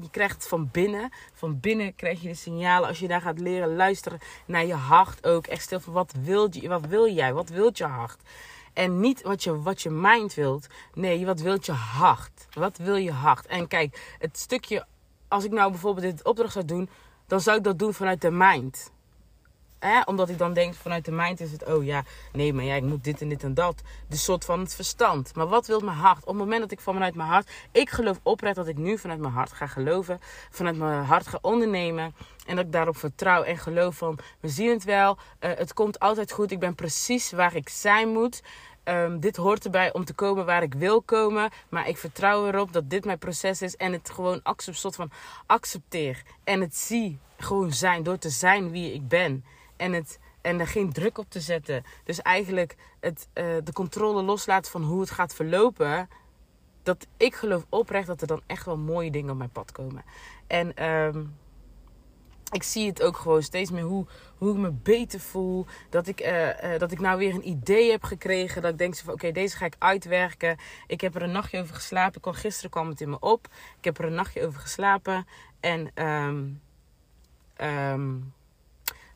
je 0.00 0.10
krijgt 0.10 0.48
van 0.48 0.68
binnen. 0.72 1.10
Van 1.32 1.60
binnen 1.60 1.94
krijg 1.94 2.22
je 2.22 2.28
de 2.28 2.34
signalen. 2.34 2.88
Als 2.88 2.98
je 2.98 3.08
daar 3.08 3.20
gaat 3.20 3.38
leren 3.38 3.76
luisteren 3.76 4.18
naar 4.46 4.64
je 4.64 4.74
hart 4.74 5.26
ook. 5.26 5.46
Echt 5.46 5.62
stil 5.62 5.80
van 5.80 5.92
wat 5.92 6.12
wil, 6.20 6.48
je, 6.50 6.68
wat 6.68 6.86
wil 6.86 7.08
jij? 7.08 7.32
Wat 7.32 7.48
wilt 7.48 7.78
je 7.78 7.84
hart? 7.84 8.22
En 8.72 9.00
niet 9.00 9.22
wat 9.22 9.44
je, 9.44 9.62
wat 9.62 9.82
je 9.82 9.90
mind 9.90 10.34
wilt. 10.34 10.66
Nee, 10.94 11.26
wat 11.26 11.40
wilt 11.40 11.66
je 11.66 11.72
hart? 11.72 12.46
Wat 12.50 12.76
wil 12.76 12.96
je 12.96 13.12
hart? 13.12 13.46
En 13.46 13.68
kijk, 13.68 14.16
het 14.18 14.38
stukje... 14.38 14.86
Als 15.28 15.44
ik 15.44 15.50
nou 15.50 15.70
bijvoorbeeld 15.70 16.16
dit 16.16 16.24
opdracht 16.24 16.52
zou 16.52 16.64
doen... 16.64 16.88
Dan 17.26 17.40
zou 17.40 17.56
ik 17.56 17.64
dat 17.64 17.78
doen 17.78 17.94
vanuit 17.94 18.20
de 18.20 18.30
mind 18.30 18.92
omdat 20.04 20.28
ik 20.28 20.38
dan 20.38 20.52
denk 20.52 20.74
vanuit 20.74 21.04
de 21.04 21.12
mind 21.12 21.40
is 21.40 21.52
het, 21.52 21.64
oh 21.64 21.84
ja, 21.84 22.02
nee, 22.32 22.52
maar 22.52 22.64
ja, 22.64 22.74
ik 22.74 22.82
moet 22.82 23.04
dit 23.04 23.20
en 23.20 23.28
dit 23.28 23.42
en 23.42 23.54
dat. 23.54 23.82
De 24.08 24.16
soort 24.16 24.44
van 24.44 24.60
het 24.60 24.74
verstand. 24.74 25.34
Maar 25.34 25.46
wat 25.46 25.66
wil 25.66 25.80
mijn 25.80 25.96
hart? 25.96 26.20
Op 26.20 26.26
het 26.26 26.36
moment 26.36 26.60
dat 26.60 26.70
ik 26.70 26.80
vanuit 26.80 27.14
mijn 27.14 27.28
hart, 27.28 27.50
ik 27.72 27.90
geloof 27.90 28.20
oprecht 28.22 28.56
dat 28.56 28.66
ik 28.66 28.76
nu 28.76 28.98
vanuit 28.98 29.20
mijn 29.20 29.32
hart 29.32 29.52
ga 29.52 29.66
geloven. 29.66 30.18
Vanuit 30.50 30.76
mijn 30.76 31.04
hart 31.04 31.26
ga 31.26 31.38
ondernemen. 31.40 32.14
En 32.46 32.56
dat 32.56 32.64
ik 32.64 32.72
daarop 32.72 32.96
vertrouw 32.96 33.42
en 33.42 33.58
geloof 33.58 33.96
van, 33.96 34.18
we 34.40 34.48
zien 34.48 34.70
het 34.70 34.84
wel. 34.84 35.18
Uh, 35.40 35.50
het 35.54 35.74
komt 35.74 35.98
altijd 35.98 36.32
goed. 36.32 36.50
Ik 36.50 36.58
ben 36.58 36.74
precies 36.74 37.32
waar 37.32 37.54
ik 37.54 37.68
zijn 37.68 38.08
moet. 38.08 38.42
Um, 38.88 39.20
dit 39.20 39.36
hoort 39.36 39.64
erbij 39.64 39.92
om 39.92 40.04
te 40.04 40.14
komen 40.14 40.46
waar 40.46 40.62
ik 40.62 40.74
wil 40.74 41.02
komen. 41.02 41.50
Maar 41.68 41.88
ik 41.88 41.96
vertrouw 41.96 42.46
erop 42.46 42.72
dat 42.72 42.90
dit 42.90 43.04
mijn 43.04 43.18
proces 43.18 43.62
is. 43.62 43.76
En 43.76 43.92
het 43.92 44.10
gewoon 44.10 44.40
soort 44.56 44.94
van 44.94 45.10
accepteer. 45.46 46.22
En 46.44 46.60
het 46.60 46.76
zie 46.76 47.18
gewoon 47.38 47.72
zijn 47.72 48.02
door 48.02 48.18
te 48.18 48.30
zijn 48.30 48.70
wie 48.70 48.92
ik 48.92 49.08
ben 49.08 49.44
en, 49.76 49.92
het, 49.92 50.18
en 50.40 50.60
er 50.60 50.66
geen 50.66 50.92
druk 50.92 51.18
op 51.18 51.26
te 51.28 51.40
zetten. 51.40 51.84
Dus 52.04 52.22
eigenlijk 52.22 52.76
het, 53.00 53.28
uh, 53.34 53.44
de 53.64 53.72
controle 53.72 54.22
loslaten 54.22 54.70
van 54.70 54.82
hoe 54.82 55.00
het 55.00 55.10
gaat 55.10 55.34
verlopen. 55.34 56.08
Dat 56.82 57.06
ik 57.16 57.34
geloof 57.34 57.66
oprecht 57.68 58.06
dat 58.06 58.20
er 58.20 58.26
dan 58.26 58.42
echt 58.46 58.64
wel 58.64 58.76
mooie 58.76 59.10
dingen 59.10 59.30
op 59.30 59.38
mijn 59.38 59.50
pad 59.50 59.72
komen. 59.72 60.04
En 60.46 60.84
um, 60.88 61.34
ik 62.52 62.62
zie 62.62 62.86
het 62.86 63.02
ook 63.02 63.16
gewoon 63.16 63.42
steeds 63.42 63.70
meer 63.70 63.82
hoe, 63.82 64.06
hoe 64.38 64.50
ik 64.50 64.56
me 64.56 64.70
beter 64.70 65.20
voel. 65.20 65.66
Dat 65.90 66.06
ik, 66.06 66.20
uh, 66.20 66.46
uh, 66.46 66.78
dat 66.78 66.92
ik 66.92 67.00
nou 67.00 67.18
weer 67.18 67.34
een 67.34 67.48
idee 67.48 67.90
heb 67.90 68.04
gekregen. 68.04 68.62
Dat 68.62 68.72
ik 68.72 68.78
denk 68.78 68.96
van 68.96 69.12
oké, 69.12 69.32
deze 69.32 69.56
ga 69.56 69.64
ik 69.64 69.74
uitwerken. 69.78 70.56
Ik 70.86 71.00
heb 71.00 71.14
er 71.14 71.22
een 71.22 71.32
nachtje 71.32 71.60
over 71.60 71.74
geslapen. 71.74 72.20
Ik 72.24 72.38
gisteren 72.38 72.70
kwam 72.70 72.88
het 72.88 73.00
in 73.00 73.10
me 73.10 73.18
op. 73.20 73.48
Ik 73.78 73.84
heb 73.84 73.98
er 73.98 74.04
een 74.04 74.14
nachtje 74.14 74.46
over 74.46 74.60
geslapen. 74.60 75.26
En 75.60 75.90
um, 75.94 76.60
um, 77.60 78.32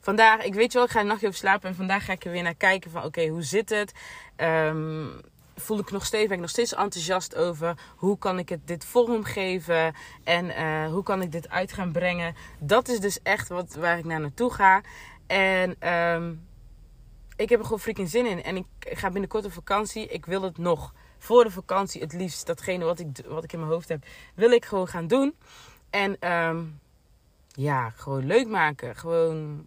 vandaag, 0.00 0.44
ik 0.44 0.54
weet 0.54 0.72
wel, 0.72 0.84
ik 0.84 0.90
ga 0.90 1.00
een 1.00 1.06
nachtje 1.06 1.26
over 1.26 1.38
slapen. 1.38 1.68
En 1.68 1.74
vandaag 1.74 2.04
ga 2.04 2.12
ik 2.12 2.24
er 2.24 2.30
weer 2.32 2.42
naar 2.42 2.54
kijken 2.54 2.90
van 2.90 3.04
oké, 3.04 3.26
hoe 3.26 3.42
zit 3.42 3.68
het? 3.68 3.92
Um, 4.36 5.20
voel 5.60 5.78
ik 5.78 5.90
nog 5.90 6.06
steeds, 6.06 6.26
ben 6.26 6.34
ik 6.34 6.40
nog 6.40 6.50
steeds 6.50 6.74
enthousiast 6.74 7.36
over. 7.36 7.78
Hoe 7.96 8.18
kan 8.18 8.38
ik 8.38 8.48
het 8.48 8.66
dit 8.66 8.84
vormgeven? 8.84 9.94
En 10.24 10.44
uh, 10.44 10.92
hoe 10.92 11.02
kan 11.02 11.22
ik 11.22 11.32
dit 11.32 11.48
uit 11.48 11.72
gaan 11.72 11.92
brengen? 11.92 12.34
Dat 12.58 12.88
is 12.88 13.00
dus 13.00 13.22
echt 13.22 13.48
wat, 13.48 13.74
waar 13.74 13.98
ik 13.98 14.04
naar 14.04 14.20
naartoe 14.20 14.52
ga. 14.52 14.80
En 15.26 15.92
um, 15.92 16.48
ik 17.36 17.48
heb 17.48 17.58
er 17.58 17.64
gewoon 17.64 17.80
freaking 17.80 18.08
zin 18.08 18.26
in. 18.26 18.42
En 18.42 18.56
ik 18.56 18.66
ga 18.78 19.10
binnenkort 19.10 19.44
op 19.44 19.52
vakantie. 19.52 20.06
Ik 20.06 20.26
wil 20.26 20.42
het 20.42 20.58
nog 20.58 20.94
voor 21.18 21.44
de 21.44 21.50
vakantie 21.50 22.00
het 22.00 22.12
liefst. 22.12 22.46
Datgene 22.46 22.84
wat 22.84 22.98
ik, 22.98 23.06
wat 23.26 23.44
ik 23.44 23.52
in 23.52 23.58
mijn 23.58 23.70
hoofd 23.70 23.88
heb, 23.88 24.04
wil 24.34 24.50
ik 24.50 24.64
gewoon 24.64 24.88
gaan 24.88 25.06
doen. 25.06 25.34
En 25.90 26.32
um, 26.32 26.80
ja, 27.48 27.90
gewoon 27.90 28.26
leuk 28.26 28.48
maken. 28.48 28.96
Gewoon 28.96 29.66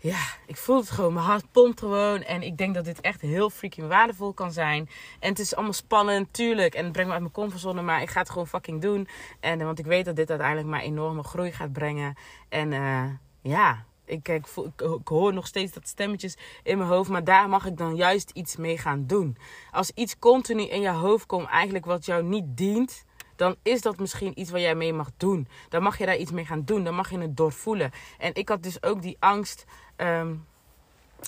ja, 0.00 0.26
ik 0.46 0.56
voel 0.56 0.76
het 0.76 0.90
gewoon. 0.90 1.12
Mijn 1.12 1.26
hart 1.26 1.52
pompt 1.52 1.78
gewoon. 1.78 2.22
En 2.22 2.42
ik 2.42 2.56
denk 2.56 2.74
dat 2.74 2.84
dit 2.84 3.00
echt 3.00 3.20
heel 3.20 3.50
freaking 3.50 3.88
waardevol 3.88 4.32
kan 4.32 4.52
zijn. 4.52 4.88
En 5.20 5.28
het 5.28 5.38
is 5.38 5.54
allemaal 5.54 5.72
spannend, 5.72 6.32
tuurlijk. 6.32 6.74
En 6.74 6.82
het 6.82 6.92
brengt 6.92 7.08
me 7.08 7.14
uit 7.14 7.22
mijn 7.22 7.34
comfortzone. 7.34 7.82
Maar 7.82 8.02
ik 8.02 8.10
ga 8.10 8.20
het 8.20 8.30
gewoon 8.30 8.46
fucking 8.46 8.82
doen. 8.82 9.08
En, 9.40 9.64
want 9.64 9.78
ik 9.78 9.86
weet 9.86 10.04
dat 10.04 10.16
dit 10.16 10.30
uiteindelijk 10.30 10.68
maar 10.68 10.80
enorme 10.80 11.22
groei 11.22 11.52
gaat 11.52 11.72
brengen. 11.72 12.14
En 12.48 12.72
uh, 12.72 13.04
ja, 13.40 13.84
ik, 14.04 14.46
voel, 14.46 14.66
ik, 14.66 14.80
ik, 14.80 15.08
hoor 15.08 15.32
nog 15.34 15.46
steeds 15.46 15.72
dat 15.72 15.88
stemmetjes 15.88 16.36
in 16.62 16.78
mijn 16.78 16.90
hoofd. 16.90 17.10
Maar 17.10 17.24
daar 17.24 17.48
mag 17.48 17.66
ik 17.66 17.76
dan 17.76 17.96
juist 17.96 18.30
iets 18.30 18.56
mee 18.56 18.78
gaan 18.78 19.06
doen. 19.06 19.36
Als 19.70 19.90
iets 19.94 20.18
continu 20.18 20.62
in 20.62 20.80
je 20.80 20.90
hoofd 20.90 21.26
komt, 21.26 21.48
eigenlijk 21.48 21.84
wat 21.84 22.04
jou 22.04 22.22
niet 22.22 22.44
dient 22.56 23.06
dan 23.38 23.56
is 23.62 23.80
dat 23.80 23.98
misschien 23.98 24.40
iets 24.40 24.50
waar 24.50 24.60
jij 24.60 24.74
mee 24.74 24.92
mag 24.92 25.10
doen. 25.16 25.48
Dan 25.68 25.82
mag 25.82 25.98
je 25.98 26.06
daar 26.06 26.16
iets 26.16 26.30
mee 26.30 26.44
gaan 26.44 26.64
doen. 26.64 26.84
Dan 26.84 26.94
mag 26.94 27.10
je 27.10 27.18
het 27.18 27.36
doorvoelen. 27.36 27.90
En 28.18 28.34
ik 28.34 28.48
had 28.48 28.62
dus 28.62 28.82
ook 28.82 29.02
die 29.02 29.16
angst 29.20 29.64
um, 30.00 30.46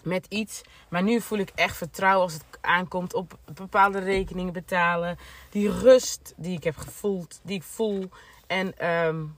met 0.04 0.26
iets. 0.28 0.62
Maar 0.88 1.02
nu 1.02 1.20
voel 1.20 1.38
ik 1.38 1.52
echt 1.54 1.76
vertrouwen 1.76 2.22
als 2.22 2.32
het 2.32 2.44
aankomt 2.60 3.14
op 3.14 3.38
bepaalde 3.54 3.98
rekeningen 3.98 4.52
betalen. 4.52 5.18
Die 5.50 5.70
rust 5.70 6.34
die 6.36 6.56
ik 6.56 6.64
heb 6.64 6.76
gevoeld, 6.76 7.40
die 7.42 7.56
ik 7.56 7.62
voel. 7.62 8.08
En 8.46 8.90
um, 8.90 9.36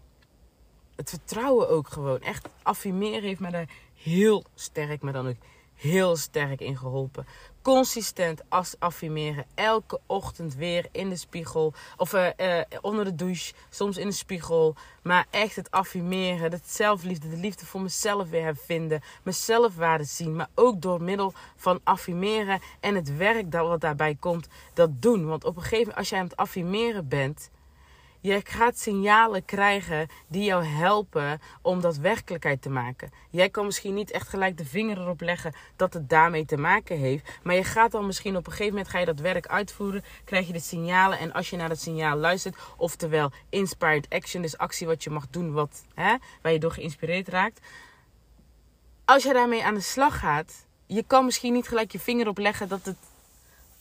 het 0.97 1.11
vertrouwen 1.11 1.69
ook 1.69 1.89
gewoon. 1.89 2.21
Echt 2.21 2.49
affirmeren 2.63 3.23
heeft 3.23 3.41
me 3.41 3.51
daar 3.51 3.69
heel 3.95 4.45
sterk, 4.55 5.03
maar 5.03 5.13
dan 5.13 5.29
ook 5.29 5.37
heel 5.75 6.17
sterk 6.17 6.61
in 6.61 6.77
geholpen 6.77 7.27
consistent 7.63 8.43
affirmeren. 8.79 9.45
Elke 9.55 10.01
ochtend 10.07 10.55
weer 10.55 10.87
in 10.93 11.09
de 11.09 11.17
spiegel. 11.17 11.75
Of 11.97 12.13
uh, 12.13 12.27
uh, 12.37 12.61
onder 12.81 13.05
de 13.05 13.15
douche. 13.15 13.55
Soms 13.71 13.97
in 13.97 14.07
de 14.07 14.13
spiegel. 14.13 14.75
Maar 15.03 15.27
echt 15.31 15.57
het 15.57 15.71
affirmeren. 15.71 16.53
Het 16.53 16.71
zelfliefde. 16.71 17.29
De 17.29 17.37
liefde 17.37 17.67
voor 17.67 17.81
mezelf 17.81 18.29
weer 18.29 18.43
hervinden. 18.43 19.01
Mezelf 19.23 19.77
waarde 19.77 20.05
zien. 20.05 20.37
Maar 20.37 20.49
ook 20.55 20.83
door 20.83 21.03
middel 21.03 21.33
van 21.57 21.81
affirmeren. 21.85 22.61
En 22.81 22.95
het 22.95 23.17
werk 23.17 23.51
dat 23.51 23.69
wat 23.69 23.81
daarbij 23.81 24.17
komt. 24.21 24.49
Dat 24.75 25.03
doen. 25.03 25.27
Want 25.27 25.45
op 25.45 25.57
een 25.57 25.63
gegeven 25.63 25.79
moment 25.79 25.99
als 25.99 26.09
jij 26.09 26.19
aan 26.19 26.25
het 26.25 26.37
affirmeren 26.37 27.09
bent 27.09 27.51
je 28.23 28.41
gaat 28.45 28.79
signalen 28.79 29.45
krijgen 29.45 30.09
die 30.29 30.45
jou 30.45 30.65
helpen 30.65 31.41
om 31.63 31.81
dat 31.81 31.97
werkelijkheid 31.97 32.63
te 32.63 32.71
maken. 32.71 33.11
Jij 33.31 33.51
kan 33.51 33.65
misschien 33.65 33.95
niet 33.95 34.11
echt 34.11 34.29
gelijk 34.29 34.57
de 34.57 34.65
vinger 34.65 34.99
erop 34.99 35.21
leggen 35.21 35.55
dat 35.77 35.95
het 35.95 36.09
daarmee 36.09 36.45
te 36.45 36.57
maken 36.57 36.99
heeft. 36.99 37.39
Maar 37.43 37.55
je 37.55 37.65
gaat 37.65 37.91
dan 37.91 38.07
misschien 38.07 38.37
op 38.37 38.47
een 38.47 38.53
gegeven 38.53 38.73
moment 38.73 38.91
ga 38.91 38.99
je 38.99 39.07
dat 39.07 39.21
werk 39.21 39.47
uitvoeren. 39.47 40.05
Krijg 40.25 40.47
je 40.47 40.53
de 40.53 40.61
signalen. 40.61 41.19
En 41.19 41.33
als 41.33 41.51
je 41.51 41.57
naar 41.57 41.69
dat 41.69 41.81
signaal 41.81 42.17
luistert, 42.17 42.57
oftewel 42.77 43.31
inspired 43.49 44.07
action, 44.09 44.43
dus 44.43 44.59
actie 44.59 44.87
wat 44.87 45.05
je 45.05 45.11
mag 45.11 45.29
doen, 45.31 45.53
wat, 45.53 45.85
hè, 45.95 46.17
waar 46.43 46.53
je 46.53 46.59
door 46.59 46.73
geïnspireerd 46.73 47.29
raakt. 47.29 47.61
Als 49.05 49.23
je 49.23 49.33
daarmee 49.33 49.65
aan 49.65 49.75
de 49.75 49.81
slag 49.81 50.19
gaat, 50.19 50.67
je 50.87 51.03
kan 51.07 51.25
misschien 51.25 51.53
niet 51.53 51.69
gelijk 51.69 51.93
je 51.93 51.99
vinger 51.99 52.29
op 52.29 52.39
leggen 52.39 52.69
dat 52.69 52.85
het 52.85 52.97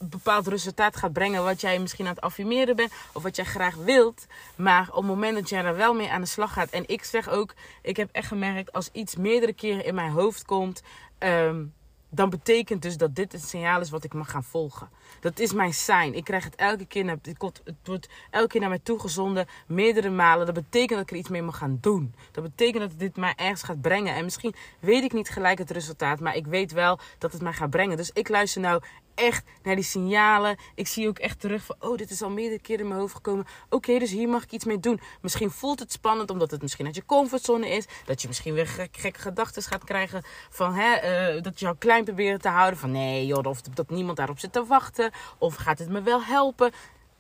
bepaald 0.09 0.47
resultaat 0.47 0.95
gaat 0.95 1.13
brengen 1.13 1.43
wat 1.43 1.61
jij 1.61 1.79
misschien 1.79 2.05
aan 2.05 2.13
het 2.13 2.23
affirmeren 2.23 2.75
bent 2.75 2.91
of 3.13 3.23
wat 3.23 3.35
jij 3.35 3.45
graag 3.45 3.75
wilt. 3.75 4.25
Maar 4.55 4.87
op 4.89 4.95
het 4.95 5.05
moment 5.05 5.35
dat 5.35 5.49
jij 5.49 5.63
er 5.63 5.75
wel 5.75 5.93
mee 5.93 6.11
aan 6.11 6.21
de 6.21 6.27
slag 6.27 6.53
gaat. 6.53 6.69
En 6.69 6.83
ik 6.87 7.03
zeg 7.03 7.29
ook, 7.29 7.53
ik 7.81 7.97
heb 7.97 8.09
echt 8.11 8.27
gemerkt 8.27 8.71
als 8.71 8.89
iets 8.91 9.15
meerdere 9.15 9.53
keren 9.53 9.85
in 9.85 9.95
mijn 9.95 10.11
hoofd 10.11 10.45
komt. 10.45 10.81
Um, 11.19 11.73
dan 12.13 12.29
betekent 12.29 12.81
dus 12.81 12.97
dat 12.97 13.15
dit 13.15 13.31
het 13.31 13.43
signaal 13.43 13.81
is 13.81 13.89
wat 13.89 14.03
ik 14.03 14.13
mag 14.13 14.31
gaan 14.31 14.43
volgen. 14.43 14.89
Dat 15.19 15.39
is 15.39 15.53
mijn 15.53 15.73
sign. 15.73 16.13
Ik 16.13 16.23
krijg 16.23 16.43
het 16.43 16.55
elke 16.55 16.85
keer 16.85 17.03
naar, 17.03 17.17
het 17.21 17.37
wordt 17.83 18.09
elke 18.29 18.47
keer 18.47 18.59
naar 18.59 18.69
mij 18.69 18.79
toegezonden, 18.79 19.47
meerdere 19.67 20.09
malen. 20.09 20.45
Dat 20.45 20.55
betekent 20.55 20.89
dat 20.89 21.01
ik 21.01 21.11
er 21.11 21.17
iets 21.17 21.29
mee 21.29 21.41
mag 21.41 21.57
gaan 21.57 21.77
doen. 21.81 22.15
Dat 22.31 22.43
betekent 22.43 22.89
dat 22.89 22.99
dit 22.99 23.15
mij 23.15 23.33
ergens 23.35 23.63
gaat 23.63 23.81
brengen. 23.81 24.15
En 24.15 24.23
misschien 24.23 24.55
weet 24.79 25.03
ik 25.03 25.13
niet 25.13 25.29
gelijk 25.29 25.57
het 25.57 25.71
resultaat, 25.71 26.19
maar 26.19 26.35
ik 26.35 26.47
weet 26.47 26.71
wel 26.71 26.99
dat 27.17 27.31
het 27.31 27.41
mij 27.41 27.53
gaat 27.53 27.69
brengen. 27.69 27.97
Dus 27.97 28.11
ik 28.13 28.29
luister 28.29 28.61
nou 28.61 28.81
echt 29.15 29.45
naar 29.63 29.75
die 29.75 29.83
signalen. 29.83 30.57
Ik 30.75 30.87
zie 30.87 31.07
ook 31.07 31.19
echt 31.19 31.39
terug 31.39 31.63
van, 31.63 31.75
oh, 31.79 31.97
dit 31.97 32.09
is 32.09 32.21
al 32.21 32.29
meerdere 32.29 32.61
keren 32.61 32.81
in 32.81 32.87
mijn 32.87 32.99
hoofd 32.99 33.15
gekomen. 33.15 33.45
Oké, 33.69 33.99
dus 33.99 34.11
hier 34.11 34.29
mag 34.29 34.43
ik 34.43 34.51
iets 34.51 34.65
mee 34.65 34.79
doen. 34.79 34.99
Misschien 35.21 35.51
voelt 35.51 35.79
het 35.79 35.91
spannend, 35.91 36.29
omdat 36.29 36.51
het 36.51 36.61
misschien 36.61 36.85
uit 36.85 36.95
je 36.95 37.05
comfortzone 37.05 37.69
is. 37.69 37.85
Dat 38.05 38.21
je 38.21 38.27
misschien 38.27 38.53
weer 38.53 38.67
gek, 38.67 38.97
gekke 38.97 39.19
gedachten 39.19 39.63
gaat 39.63 39.83
krijgen 39.83 40.23
van, 40.49 40.73
hè, 40.73 41.33
uh, 41.35 41.41
dat 41.41 41.59
je 41.59 41.65
jou 41.65 41.77
klein 41.77 42.03
proberen 42.03 42.41
te 42.41 42.49
houden. 42.49 42.79
Van, 42.79 42.91
nee 42.91 43.25
joh, 43.25 43.45
of 43.45 43.61
dat 43.61 43.89
niemand 43.89 44.17
daarop 44.17 44.39
zit 44.39 44.53
te 44.53 44.65
wachten. 44.65 45.11
Of 45.37 45.55
gaat 45.55 45.79
het 45.79 45.89
me 45.89 46.01
wel 46.01 46.23
helpen? 46.23 46.71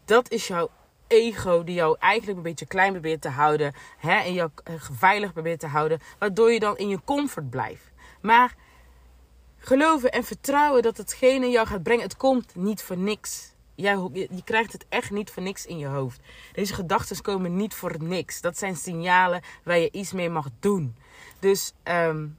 Dat 0.05 0.31
is 0.31 0.47
jouw 0.47 0.69
ego 1.07 1.63
die 1.63 1.75
jou 1.75 1.95
eigenlijk 1.99 2.37
een 2.37 2.43
beetje 2.43 2.65
klein 2.65 2.91
probeert 2.91 3.21
te 3.21 3.29
houden. 3.29 3.73
Hè, 3.97 4.13
en 4.13 4.33
jou 4.33 4.49
eh, 4.63 4.73
veilig 4.91 5.33
probeert 5.33 5.59
te 5.59 5.67
houden. 5.67 5.99
Waardoor 6.19 6.51
je 6.51 6.59
dan 6.59 6.77
in 6.77 6.89
je 6.89 6.99
comfort 7.05 7.49
blijft. 7.49 7.91
Maar 8.21 8.55
geloven 9.61 10.11
en 10.11 10.23
vertrouwen 10.23 10.81
dat 10.81 10.97
hetgene 10.97 11.49
jou 11.49 11.67
gaat 11.67 11.83
brengen, 11.83 12.03
het 12.03 12.17
komt 12.17 12.55
niet 12.55 12.81
voor 12.81 12.97
niks. 12.97 13.53
Jij, 13.75 14.09
je 14.13 14.41
krijgt 14.43 14.73
het 14.73 14.85
echt 14.89 15.11
niet 15.11 15.29
voor 15.29 15.43
niks 15.43 15.65
in 15.65 15.77
je 15.77 15.87
hoofd. 15.87 16.19
Deze 16.53 16.73
gedachten 16.73 17.21
komen 17.21 17.55
niet 17.55 17.73
voor 17.73 17.95
niks. 17.99 18.41
Dat 18.41 18.57
zijn 18.57 18.75
signalen 18.75 19.41
waar 19.63 19.77
je 19.77 19.91
iets 19.91 20.11
mee 20.11 20.29
mag 20.29 20.47
doen. 20.59 20.95
Dus 21.39 21.73
um, 21.83 22.37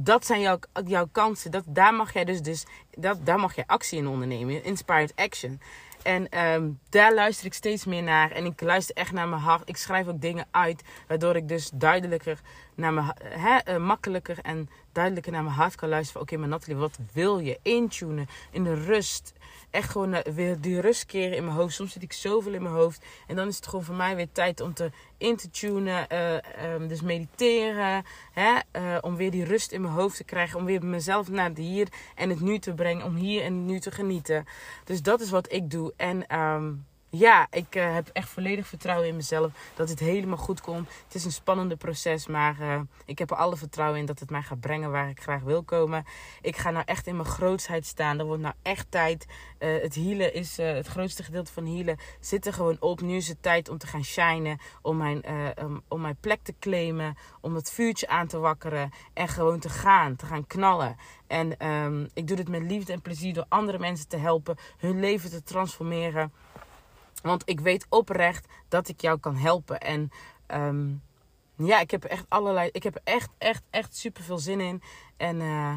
dat 0.00 0.26
zijn 0.26 0.40
jouw, 0.40 0.58
jouw 0.86 1.08
kansen. 1.12 1.50
Dat, 1.50 1.64
daar 1.66 1.94
mag 1.94 2.12
jij 2.12 2.24
dus, 2.24 2.42
dus 2.42 2.66
dat, 2.90 3.26
daar 3.26 3.38
mag 3.38 3.54
je 3.54 3.66
actie 3.66 3.98
in 3.98 4.08
ondernemen. 4.08 4.64
Inspired 4.64 5.12
action. 5.16 5.60
En 6.02 6.38
um, 6.44 6.78
daar 6.88 7.14
luister 7.14 7.46
ik 7.46 7.54
steeds 7.54 7.84
meer 7.84 8.02
naar. 8.02 8.30
En 8.30 8.44
ik 8.44 8.60
luister 8.60 8.96
echt 8.96 9.12
naar 9.12 9.28
mijn 9.28 9.42
hart. 9.42 9.68
Ik 9.68 9.76
schrijf 9.76 10.06
ook 10.06 10.20
dingen 10.20 10.46
uit. 10.50 10.82
Waardoor 11.08 11.36
ik 11.36 11.48
dus 11.48 11.70
duidelijker 11.74 12.40
naar 12.74 12.92
mijn, 12.92 13.14
uh, 13.68 13.76
makkelijker 13.76 14.38
en 14.42 14.68
duidelijker 14.92 15.32
naar 15.32 15.42
mijn 15.42 15.54
hart 15.54 15.74
kan 15.74 15.88
luisteren. 15.88 16.22
Oké, 16.22 16.36
maar 16.36 16.48
Nathalie, 16.48 16.80
wat 16.80 16.98
wil 17.12 17.38
je? 17.38 17.58
Intunen, 17.62 18.28
in 18.50 18.64
de 18.64 18.74
rust 18.74 19.32
echt 19.70 19.90
gewoon 19.90 20.14
uh, 20.14 20.20
weer 20.20 20.60
die 20.60 20.80
rust 20.80 21.06
keren 21.06 21.36
in 21.36 21.44
mijn 21.44 21.56
hoofd. 21.56 21.74
Soms 21.74 21.92
zit 21.92 22.02
ik 22.02 22.12
zoveel 22.12 22.52
in 22.52 22.62
mijn 22.62 22.74
hoofd. 22.74 23.04
En 23.26 23.36
dan 23.36 23.48
is 23.48 23.56
het 23.56 23.66
gewoon 23.66 23.84
voor 23.84 23.94
mij 23.94 24.16
weer 24.16 24.32
tijd 24.32 24.60
om 24.60 24.74
te 24.74 24.90
in 25.18 25.36
te 25.36 25.50
tunen. 25.50 26.06
Uh, 26.12 26.72
um, 26.74 26.88
dus 26.88 27.00
mediteren. 27.00 28.04
Hè? 28.32 28.58
Uh, 28.72 28.98
om 29.00 29.16
weer 29.16 29.30
die 29.30 29.44
rust 29.44 29.72
in 29.72 29.80
mijn 29.80 29.94
hoofd 29.94 30.16
te 30.16 30.24
krijgen. 30.24 30.58
Om 30.58 30.64
weer 30.64 30.84
mezelf 30.84 31.28
naar 31.28 31.48
het 31.48 31.58
hier 31.58 31.88
en 32.14 32.30
het 32.30 32.40
nu 32.40 32.58
te 32.58 32.74
brengen. 32.74 33.04
Om 33.04 33.14
hier 33.14 33.42
en 33.42 33.66
nu 33.66 33.80
te 33.80 33.90
genieten. 33.90 34.44
Dus 34.84 35.02
dat 35.02 35.20
is 35.20 35.30
wat 35.30 35.52
ik 35.52 35.70
doe. 35.70 35.92
En 35.96 36.38
um, 36.38 36.86
ja, 37.10 37.46
ik 37.50 37.76
uh, 37.76 37.94
heb 37.94 38.08
echt 38.12 38.28
volledig 38.28 38.66
vertrouwen 38.66 39.08
in 39.08 39.16
mezelf 39.16 39.52
dat 39.74 39.88
het 39.88 39.98
helemaal 39.98 40.36
goed 40.36 40.60
komt. 40.60 40.88
Het 41.04 41.14
is 41.14 41.24
een 41.24 41.32
spannende 41.32 41.76
proces, 41.76 42.26
maar 42.26 42.56
uh, 42.60 42.80
ik 43.04 43.18
heb 43.18 43.30
er 43.30 43.36
alle 43.36 43.56
vertrouwen 43.56 43.98
in 43.98 44.06
dat 44.06 44.18
het 44.18 44.30
mij 44.30 44.42
gaat 44.42 44.60
brengen 44.60 44.90
waar 44.90 45.08
ik 45.08 45.22
graag 45.22 45.42
wil 45.42 45.62
komen. 45.62 46.04
Ik 46.40 46.56
ga 46.56 46.70
nou 46.70 46.84
echt 46.86 47.06
in 47.06 47.16
mijn 47.16 47.28
grootsheid 47.28 47.86
staan. 47.86 48.18
Er 48.18 48.24
wordt 48.24 48.42
nou 48.42 48.54
echt 48.62 48.86
tijd. 48.90 49.26
Uh, 49.58 49.82
het 49.82 49.94
healen 49.94 50.34
is 50.34 50.56
het 50.56 50.86
grootste 50.86 51.22
gedeelte 51.22 51.52
van 51.52 51.66
healen. 51.66 51.98
Zit 52.20 52.46
er 52.46 52.52
gewoon 52.52 52.76
op. 52.80 53.00
Nu 53.00 53.16
is 53.16 53.28
het 53.28 53.42
tijd 53.42 53.68
om 53.68 53.78
te 53.78 53.86
gaan 53.86 54.04
shinen. 54.04 54.58
Om 54.82 54.96
mijn, 54.96 55.24
om 55.88 56.00
mijn 56.00 56.16
plek 56.20 56.40
te 56.42 56.54
claimen. 56.60 57.16
Om 57.40 57.54
het 57.54 57.70
vuurtje 57.70 58.08
aan 58.08 58.26
te 58.26 58.38
wakkeren. 58.38 58.90
En 59.12 59.28
gewoon 59.28 59.58
te 59.58 59.68
gaan. 59.68 60.16
Te 60.16 60.26
gaan 60.26 60.46
knallen. 60.46 60.96
En 61.26 61.66
um, 61.66 62.08
ik 62.14 62.26
doe 62.26 62.36
dit 62.36 62.48
met 62.48 62.62
liefde 62.62 62.92
en 62.92 63.02
plezier 63.02 63.34
door 63.34 63.46
andere 63.48 63.78
mensen 63.78 64.08
te 64.08 64.16
helpen. 64.16 64.56
Hun 64.78 65.00
leven 65.00 65.30
te 65.30 65.42
transformeren. 65.42 66.32
Want 67.22 67.42
ik 67.44 67.60
weet 67.60 67.86
oprecht 67.88 68.46
dat 68.68 68.88
ik 68.88 69.00
jou 69.00 69.18
kan 69.18 69.36
helpen. 69.36 69.80
En 69.80 70.10
um, 70.54 71.02
ja, 71.56 71.80
ik 71.80 71.90
heb 71.90 72.04
echt 72.04 72.24
allerlei. 72.28 72.68
Ik 72.72 72.82
heb 72.82 73.00
echt, 73.04 73.30
echt, 73.38 73.62
echt 73.70 73.96
super 73.96 74.22
veel 74.22 74.38
zin 74.38 74.60
in. 74.60 74.82
En 75.16 75.40
uh, 75.40 75.74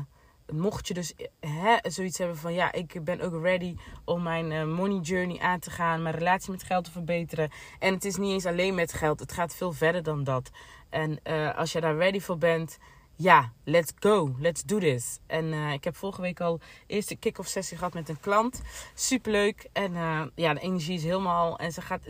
mocht 0.53 0.87
je 0.87 0.93
dus 0.93 1.13
hè, 1.39 1.77
zoiets 1.81 2.17
hebben 2.17 2.37
van 2.37 2.53
ja, 2.53 2.71
ik 2.71 3.03
ben 3.03 3.21
ook 3.21 3.43
ready 3.43 3.75
om 4.05 4.23
mijn 4.23 4.51
uh, 4.51 4.63
money 4.63 4.99
journey 4.99 5.39
aan 5.39 5.59
te 5.59 5.71
gaan, 5.71 6.01
mijn 6.01 6.15
relatie 6.15 6.51
met 6.51 6.63
geld 6.63 6.83
te 6.83 6.91
verbeteren. 6.91 7.51
En 7.79 7.93
het 7.93 8.05
is 8.05 8.15
niet 8.15 8.31
eens 8.31 8.45
alleen 8.45 8.75
met 8.75 8.93
geld, 8.93 9.19
het 9.19 9.33
gaat 9.33 9.55
veel 9.55 9.71
verder 9.71 10.03
dan 10.03 10.23
dat. 10.23 10.49
En 10.89 11.19
uh, 11.23 11.57
als 11.57 11.71
je 11.71 11.81
daar 11.81 11.97
ready 11.97 12.19
voor 12.19 12.37
bent, 12.37 12.77
ja, 13.15 13.51
let's 13.63 13.91
go. 13.99 14.35
Let's 14.39 14.63
do 14.63 14.79
this. 14.79 15.19
En 15.27 15.45
uh, 15.45 15.73
ik 15.73 15.83
heb 15.83 15.95
vorige 15.95 16.21
week 16.21 16.41
al 16.41 16.59
eerste 16.87 17.15
kick-off 17.15 17.49
sessie 17.49 17.77
gehad 17.77 17.93
met 17.93 18.09
een 18.09 18.19
klant. 18.19 18.61
Superleuk. 18.93 19.69
En 19.73 19.91
uh, 19.91 20.21
ja, 20.35 20.53
de 20.53 20.59
energie 20.59 20.95
is 20.95 21.03
helemaal... 21.03 21.57
En 21.57 21.71
ze 21.71 21.81
gaat... 21.81 22.01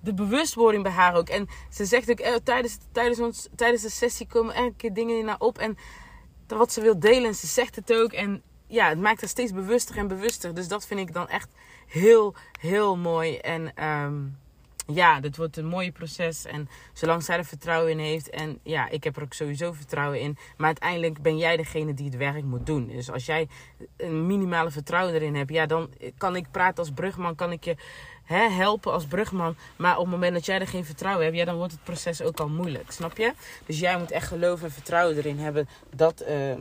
De 0.00 0.14
bewustwording 0.14 0.82
bij 0.82 0.92
haar 0.92 1.14
ook. 1.14 1.28
En 1.28 1.48
ze 1.70 1.84
zegt 1.84 2.10
ook 2.10 2.18
eh, 2.18 2.34
tijdens, 2.34 2.78
tijdens, 2.92 3.20
ons, 3.20 3.48
tijdens 3.56 3.82
de 3.82 3.90
sessie 3.90 4.26
komen 4.26 4.54
elke 4.54 4.76
keer 4.76 4.92
dingen 4.92 5.24
naar 5.24 5.38
op. 5.38 5.58
En 5.58 5.76
wat 6.46 6.72
ze 6.72 6.80
wil 6.80 6.98
delen. 6.98 7.24
En 7.24 7.34
ze 7.34 7.46
zegt 7.46 7.76
het 7.76 7.92
ook. 7.92 8.12
En 8.12 8.42
ja, 8.66 8.88
het 8.88 9.00
maakt 9.00 9.20
haar 9.20 9.30
steeds 9.30 9.52
bewuster 9.52 9.96
en 9.96 10.08
bewuster. 10.08 10.54
Dus 10.54 10.68
dat 10.68 10.86
vind 10.86 11.00
ik 11.00 11.12
dan 11.12 11.28
echt 11.28 11.50
heel, 11.86 12.34
heel 12.60 12.96
mooi. 12.96 13.36
En... 13.36 13.84
Um, 13.84 14.40
ja, 14.94 15.20
dit 15.20 15.36
wordt 15.36 15.56
een 15.56 15.66
mooie 15.66 15.92
proces. 15.92 16.44
En 16.44 16.68
zolang 16.92 17.22
zij 17.22 17.36
er 17.36 17.44
vertrouwen 17.44 17.90
in 17.90 17.98
heeft. 17.98 18.30
En 18.30 18.58
ja, 18.62 18.88
ik 18.88 19.04
heb 19.04 19.16
er 19.16 19.22
ook 19.22 19.32
sowieso 19.32 19.72
vertrouwen 19.72 20.20
in. 20.20 20.36
Maar 20.56 20.66
uiteindelijk 20.66 21.22
ben 21.22 21.38
jij 21.38 21.56
degene 21.56 21.94
die 21.94 22.06
het 22.06 22.16
werk 22.16 22.44
moet 22.44 22.66
doen. 22.66 22.86
Dus 22.86 23.10
als 23.10 23.26
jij 23.26 23.48
een 23.96 24.26
minimale 24.26 24.70
vertrouwen 24.70 25.14
erin 25.14 25.34
hebt. 25.34 25.50
Ja, 25.50 25.66
dan 25.66 25.90
kan 26.18 26.36
ik 26.36 26.50
praten 26.50 26.78
als 26.78 26.92
brugman. 26.92 27.34
Kan 27.34 27.52
ik 27.52 27.64
je 27.64 27.76
hè, 28.24 28.48
helpen 28.48 28.92
als 28.92 29.06
brugman. 29.06 29.56
Maar 29.76 29.96
op 29.96 30.02
het 30.02 30.12
moment 30.12 30.34
dat 30.34 30.46
jij 30.46 30.60
er 30.60 30.68
geen 30.68 30.84
vertrouwen 30.84 31.24
hebt. 31.24 31.36
Ja, 31.36 31.44
dan 31.44 31.56
wordt 31.56 31.72
het 31.72 31.84
proces 31.84 32.22
ook 32.22 32.40
al 32.40 32.48
moeilijk. 32.48 32.90
Snap 32.90 33.16
je? 33.16 33.32
Dus 33.66 33.78
jij 33.78 33.98
moet 33.98 34.10
echt 34.10 34.26
geloof 34.26 34.62
en 34.62 34.72
vertrouwen 34.72 35.16
erin 35.16 35.38
hebben. 35.38 35.68
Dat... 35.94 36.24
Uh, 36.28 36.54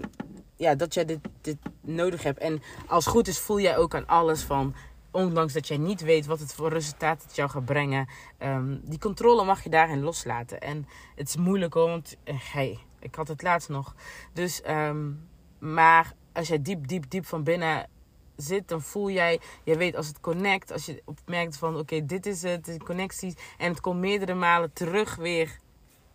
ja, 0.62 0.76
dat 0.76 0.94
jij 0.94 1.06
dit, 1.06 1.20
dit 1.42 1.58
nodig 1.82 2.24
hebt. 2.24 2.40
En 2.40 2.62
als 2.88 3.06
goed 3.06 3.28
is, 3.28 3.40
voel 3.40 3.60
jij 3.60 3.78
ook 3.78 3.96
aan 3.96 4.08
alles 4.08 4.42
van 4.42 4.76
ondanks 5.12 5.54
dat 5.54 5.68
jij 5.68 5.78
niet 5.78 6.02
weet 6.02 6.26
wat 6.26 6.40
het 6.40 6.54
voor 6.54 6.70
resultaat 6.70 7.24
het 7.24 7.36
jou 7.36 7.50
gaat 7.50 7.66
brengen, 7.66 8.08
um, 8.40 8.82
die 8.84 9.00
controle 9.00 9.44
mag 9.44 9.64
je 9.64 9.70
daarin 9.70 10.02
loslaten. 10.02 10.62
En 10.62 10.88
het 11.16 11.28
is 11.28 11.36
moeilijk 11.36 11.74
hoor, 11.74 11.88
want 11.88 12.18
uh, 12.26 12.36
hey, 12.40 12.80
ik 13.00 13.16
had 13.16 13.28
het 13.28 13.42
laatst 13.42 13.70
nog. 13.70 13.96
Dus, 14.34 14.62
um, 14.70 15.30
maar 15.60 16.14
als 16.34 16.48
jij 16.48 16.62
diep, 16.62 16.88
diep, 16.88 17.10
diep 17.10 17.26
van 17.26 17.44
binnen 17.44 17.90
zit, 18.36 18.68
dan 18.68 18.82
voel 18.82 19.10
jij, 19.10 19.40
je 19.64 19.78
weet 19.78 19.96
als 19.96 20.08
het 20.08 20.20
connect, 20.20 20.72
als 20.72 20.86
je 20.86 21.02
opmerkt 21.06 21.58
van 21.58 21.78
oké, 21.78 22.06
dit 22.06 22.26
is 22.26 22.42
het, 22.42 22.66
de 22.66 22.78
connecties. 22.78 23.34
En 23.58 23.70
het 23.70 23.82
komt 23.82 24.00
meerdere 24.00 24.34
malen 24.34 24.74
terug 24.74 25.16
weer 25.16 25.60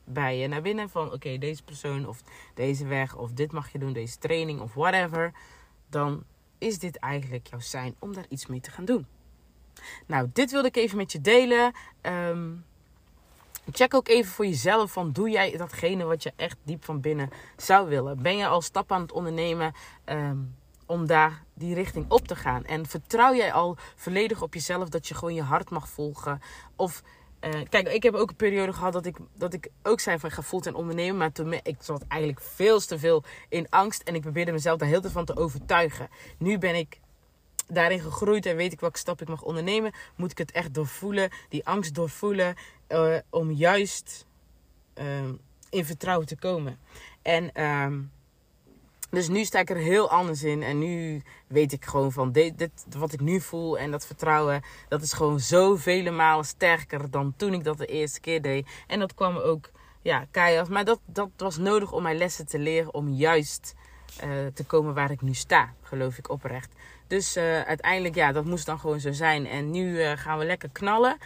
bij 0.05 0.39
je 0.39 0.49
naar 0.49 0.63
binnen 0.63 0.91
van 0.91 1.13
oké, 1.13 1.39
deze 1.39 1.63
persoon 1.63 2.09
of 2.09 2.23
deze 2.55 2.87
weg 2.87 3.17
of 3.17 3.33
dit 3.33 3.53
mag 3.53 3.73
je 3.73 3.79
doen, 3.79 3.93
deze 3.93 4.19
training 4.19 4.61
of 4.61 4.75
whatever. 4.75 5.33
Dan 5.89 6.25
is 6.59 6.79
dit 6.79 6.97
eigenlijk 6.97 7.47
jouw 7.47 7.61
zijn 7.61 7.95
om 7.99 8.15
daar 8.15 8.27
iets 8.29 8.47
mee 8.47 8.61
te 8.61 8.71
gaan 8.71 8.85
doen? 8.85 9.07
Nou, 10.07 10.31
dit 10.33 10.51
wilde 10.51 10.69
ik 10.69 10.77
even 10.77 10.97
met 10.97 11.13
je 11.13 11.21
delen. 11.21 11.73
Um, 12.03 12.65
check 13.73 13.95
ook 13.95 14.09
even 14.09 14.33
voor 14.33 14.47
jezelf 14.47 14.93
van 14.93 15.13
doe 15.13 15.31
jij 15.31 15.57
datgene 15.57 16.05
wat 16.05 16.23
je 16.23 16.33
echt 16.37 16.57
diep 16.63 16.85
van 16.85 17.01
binnen 17.01 17.31
zou 17.57 17.89
willen? 17.89 18.23
Ben 18.23 18.37
je 18.37 18.47
al 18.47 18.63
stappen 18.63 18.97
aan 18.97 19.03
het 19.03 19.13
ondernemen 19.13 19.73
um, 20.05 20.55
om 20.87 21.07
daar 21.07 21.43
die 21.55 21.75
richting 21.75 22.05
op 22.09 22.29
te 22.29 22.37
gaan? 22.37 22.65
En 22.65 22.87
vertrouw 22.87 23.35
jij 23.35 23.53
al 23.53 23.77
volledig 23.97 24.43
op 24.43 24.55
jezelf 24.55 24.89
dat 24.89 25.09
je 25.09 25.15
gewoon 25.15 25.35
je 25.35 25.43
hart 25.43 25.71
mag 25.71 25.89
volgen? 25.89 26.41
Of 26.77 27.03
uh, 27.41 27.61
kijk, 27.69 27.89
ik 27.89 28.03
heb 28.03 28.15
ook 28.15 28.31
een 28.31 28.37
periode 28.37 28.73
gehad 28.73 28.93
dat 28.93 29.07
ik, 29.07 29.17
dat 29.35 29.53
ik 29.53 29.69
ook 29.83 30.01
zei 30.01 30.19
van 30.19 30.31
ga 30.31 30.43
en 30.63 30.75
ondernemen. 30.75 31.17
Maar 31.17 31.33
toen 31.33 31.53
ik 31.53 31.77
zat 31.79 32.05
eigenlijk 32.09 32.41
veel 32.41 32.81
te 32.81 32.99
veel 32.99 33.25
in 33.49 33.67
angst. 33.71 34.03
En 34.03 34.15
ik 34.15 34.21
probeerde 34.21 34.53
mezelf 34.53 34.79
daar 34.79 34.89
heel 34.89 35.01
te 35.01 35.11
van 35.11 35.25
te 35.25 35.37
overtuigen. 35.37 36.09
Nu 36.39 36.59
ben 36.59 36.75
ik 36.75 37.01
daarin 37.67 38.01
gegroeid 38.01 38.47
en 38.47 38.57
weet 38.57 38.73
ik 38.73 38.81
welke 38.81 38.99
stap 38.99 39.21
ik 39.21 39.29
mag 39.29 39.43
ondernemen. 39.43 39.93
Moet 40.17 40.31
ik 40.31 40.39
het 40.39 40.53
echt 40.53 40.75
doorvoelen, 40.75 41.31
die 41.49 41.67
angst 41.67 41.95
doorvoelen. 41.95 42.55
Uh, 42.89 43.17
om 43.31 43.51
juist 43.51 44.27
uh, 44.95 45.05
in 45.71 45.85
vertrouwen 45.85 46.27
te 46.27 46.37
komen. 46.37 46.79
En 47.23 47.53
ehm, 47.53 48.01
dus 49.11 49.29
nu 49.29 49.45
sta 49.45 49.59
ik 49.59 49.71
er 49.71 49.77
heel 49.77 50.11
anders 50.11 50.43
in. 50.43 50.63
En 50.63 50.79
nu 50.79 51.23
weet 51.47 51.73
ik 51.73 51.85
gewoon 51.85 52.13
van 52.13 52.33
dit, 52.33 52.59
dit, 52.59 52.87
wat 52.97 53.13
ik 53.13 53.21
nu 53.21 53.41
voel 53.41 53.79
en 53.79 53.91
dat 53.91 54.07
vertrouwen. 54.07 54.63
Dat 54.89 55.03
is 55.03 55.13
gewoon 55.13 55.41
zo 55.41 55.77
vele 55.77 56.11
malen 56.11 56.45
sterker 56.45 57.11
dan 57.11 57.35
toen 57.37 57.53
ik 57.53 57.65
dat 57.65 57.79
de 57.79 57.87
eerste 57.87 58.21
keer 58.21 58.43
deed. 58.43 58.69
En 58.87 58.99
dat 58.99 59.15
kwam 59.15 59.37
ook 59.37 59.71
ja, 60.03 60.27
keihard. 60.31 60.69
Maar 60.69 60.85
dat, 60.85 61.01
dat 61.07 61.31
was 61.37 61.57
nodig 61.57 61.93
om 61.93 62.03
mijn 62.03 62.17
lessen 62.17 62.47
te 62.47 62.59
leren. 62.59 62.95
Om 62.95 63.09
juist 63.09 63.75
uh, 64.25 64.31
te 64.55 64.65
komen 64.65 64.95
waar 64.95 65.11
ik 65.11 65.21
nu 65.21 65.35
sta. 65.35 65.73
Geloof 65.83 66.19
ik 66.19 66.31
oprecht. 66.31 66.73
Dus 67.07 67.37
uh, 67.37 67.61
uiteindelijk 67.61 68.15
ja, 68.15 68.33
dat 68.33 68.45
moest 68.45 68.67
dan 68.67 68.79
gewoon 68.79 69.01
zo 69.01 69.13
zijn. 69.13 69.47
En 69.47 69.71
nu 69.71 69.99
uh, 69.99 70.13
gaan 70.17 70.39
we 70.39 70.45
lekker 70.45 70.69
knallen 70.73 71.17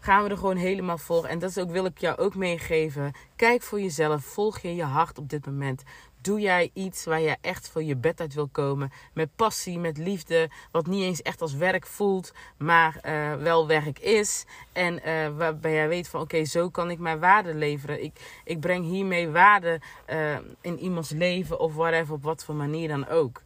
gaan 0.00 0.24
we 0.24 0.30
er 0.30 0.36
gewoon 0.36 0.56
helemaal 0.56 0.98
voor. 0.98 1.24
En 1.24 1.38
dat 1.38 1.50
is 1.50 1.58
ook, 1.58 1.70
wil 1.70 1.84
ik 1.84 1.98
jou 1.98 2.18
ook 2.18 2.34
meegeven. 2.34 3.12
Kijk 3.36 3.62
voor 3.62 3.80
jezelf. 3.80 4.24
Volg 4.24 4.58
je 4.58 4.74
je 4.74 4.82
hart 4.82 5.18
op 5.18 5.28
dit 5.28 5.46
moment. 5.46 5.82
Doe 6.22 6.40
jij 6.40 6.70
iets 6.72 7.04
waar 7.04 7.20
je 7.20 7.36
echt 7.40 7.68
voor 7.68 7.82
je 7.82 7.96
bed 7.96 8.20
uit 8.20 8.34
wil 8.34 8.48
komen? 8.48 8.92
Met 9.14 9.36
passie, 9.36 9.78
met 9.78 9.98
liefde. 9.98 10.50
Wat 10.72 10.86
niet 10.86 11.02
eens 11.02 11.22
echt 11.22 11.40
als 11.40 11.54
werk 11.54 11.86
voelt, 11.86 12.32
maar 12.58 13.00
uh, 13.06 13.34
wel 13.34 13.66
werk 13.66 13.98
is. 13.98 14.44
En 14.72 14.94
uh, 14.94 15.36
waarbij 15.36 15.72
jij 15.72 15.88
weet 15.88 16.08
van 16.08 16.20
oké, 16.20 16.44
zo 16.44 16.70
kan 16.70 16.90
ik 16.90 16.98
mijn 16.98 17.18
waarde 17.18 17.54
leveren. 17.54 18.02
Ik, 18.02 18.40
ik 18.44 18.60
breng 18.60 18.84
hiermee 18.84 19.28
waarde 19.28 19.80
uh, 20.10 20.38
in 20.60 20.78
iemands 20.78 21.10
leven 21.10 21.60
of 21.60 21.74
whatever, 21.74 22.14
op 22.14 22.22
wat 22.22 22.44
voor 22.44 22.54
manier 22.54 22.88
dan 22.88 23.08
ook. 23.08 23.42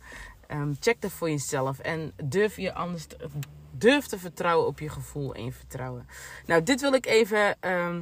Ehm, 0.46 0.72
check 0.80 1.00
dat 1.00 1.12
voor 1.12 1.30
jezelf. 1.30 1.78
En 1.78 2.12
durf 2.24 2.56
je 2.56 2.74
anders 2.74 3.06
te, 3.06 3.16
durf 3.70 4.06
te 4.06 4.18
vertrouwen 4.18 4.66
op 4.66 4.78
je 4.78 4.88
gevoel 4.88 5.34
en 5.34 5.44
je 5.44 5.52
vertrouwen. 5.52 6.06
Nou, 6.46 6.62
dit 6.62 6.80
wil 6.80 6.92
ik 6.92 7.06
even. 7.06 7.56
Ehm, 7.60 8.00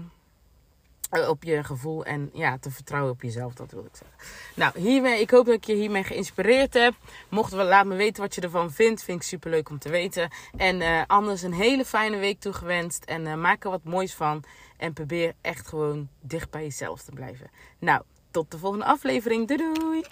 op 1.13 1.43
je 1.43 1.65
gevoel 1.65 2.05
en 2.05 2.31
ja, 2.33 2.59
te 2.59 2.71
vertrouwen 2.71 3.13
op 3.13 3.23
jezelf, 3.23 3.55
dat 3.55 3.71
wil 3.71 3.85
ik 3.85 3.97
zeggen. 3.97 4.17
Nou, 4.55 4.81
hiermee, 4.81 5.21
ik 5.21 5.31
hoop 5.31 5.47
dat 5.47 5.55
ik 5.55 5.65
je 5.65 5.75
hiermee 5.75 6.05
geïnspireerd 6.05 6.75
heb. 6.75 6.95
Mocht 7.29 7.53
we, 7.53 7.63
laat 7.63 7.87
me 7.87 7.95
weten 7.95 8.23
wat 8.23 8.35
je 8.35 8.41
ervan 8.41 8.71
vindt. 8.71 9.05
Vind 9.05 9.19
ik 9.19 9.27
super 9.27 9.51
leuk 9.51 9.69
om 9.69 9.79
te 9.79 9.91
weten. 9.91 10.31
En 10.57 10.81
uh, 10.81 11.03
anders 11.07 11.43
een 11.43 11.53
hele 11.53 11.85
fijne 11.85 12.17
week 12.17 12.41
toegewenst. 12.41 13.05
En 13.05 13.27
uh, 13.27 13.35
maak 13.35 13.65
er 13.65 13.71
wat 13.71 13.85
moois 13.85 14.15
van. 14.15 14.45
En 14.77 14.93
probeer 14.93 15.35
echt 15.41 15.69
gewoon 15.69 16.09
dicht 16.21 16.51
bij 16.51 16.63
jezelf 16.63 17.03
te 17.03 17.13
blijven. 17.13 17.51
Nou, 17.79 18.03
tot 18.31 18.51
de 18.51 18.59
volgende 18.59 18.85
aflevering. 18.85 19.49
Doei 19.49 19.75
doei! 19.75 20.05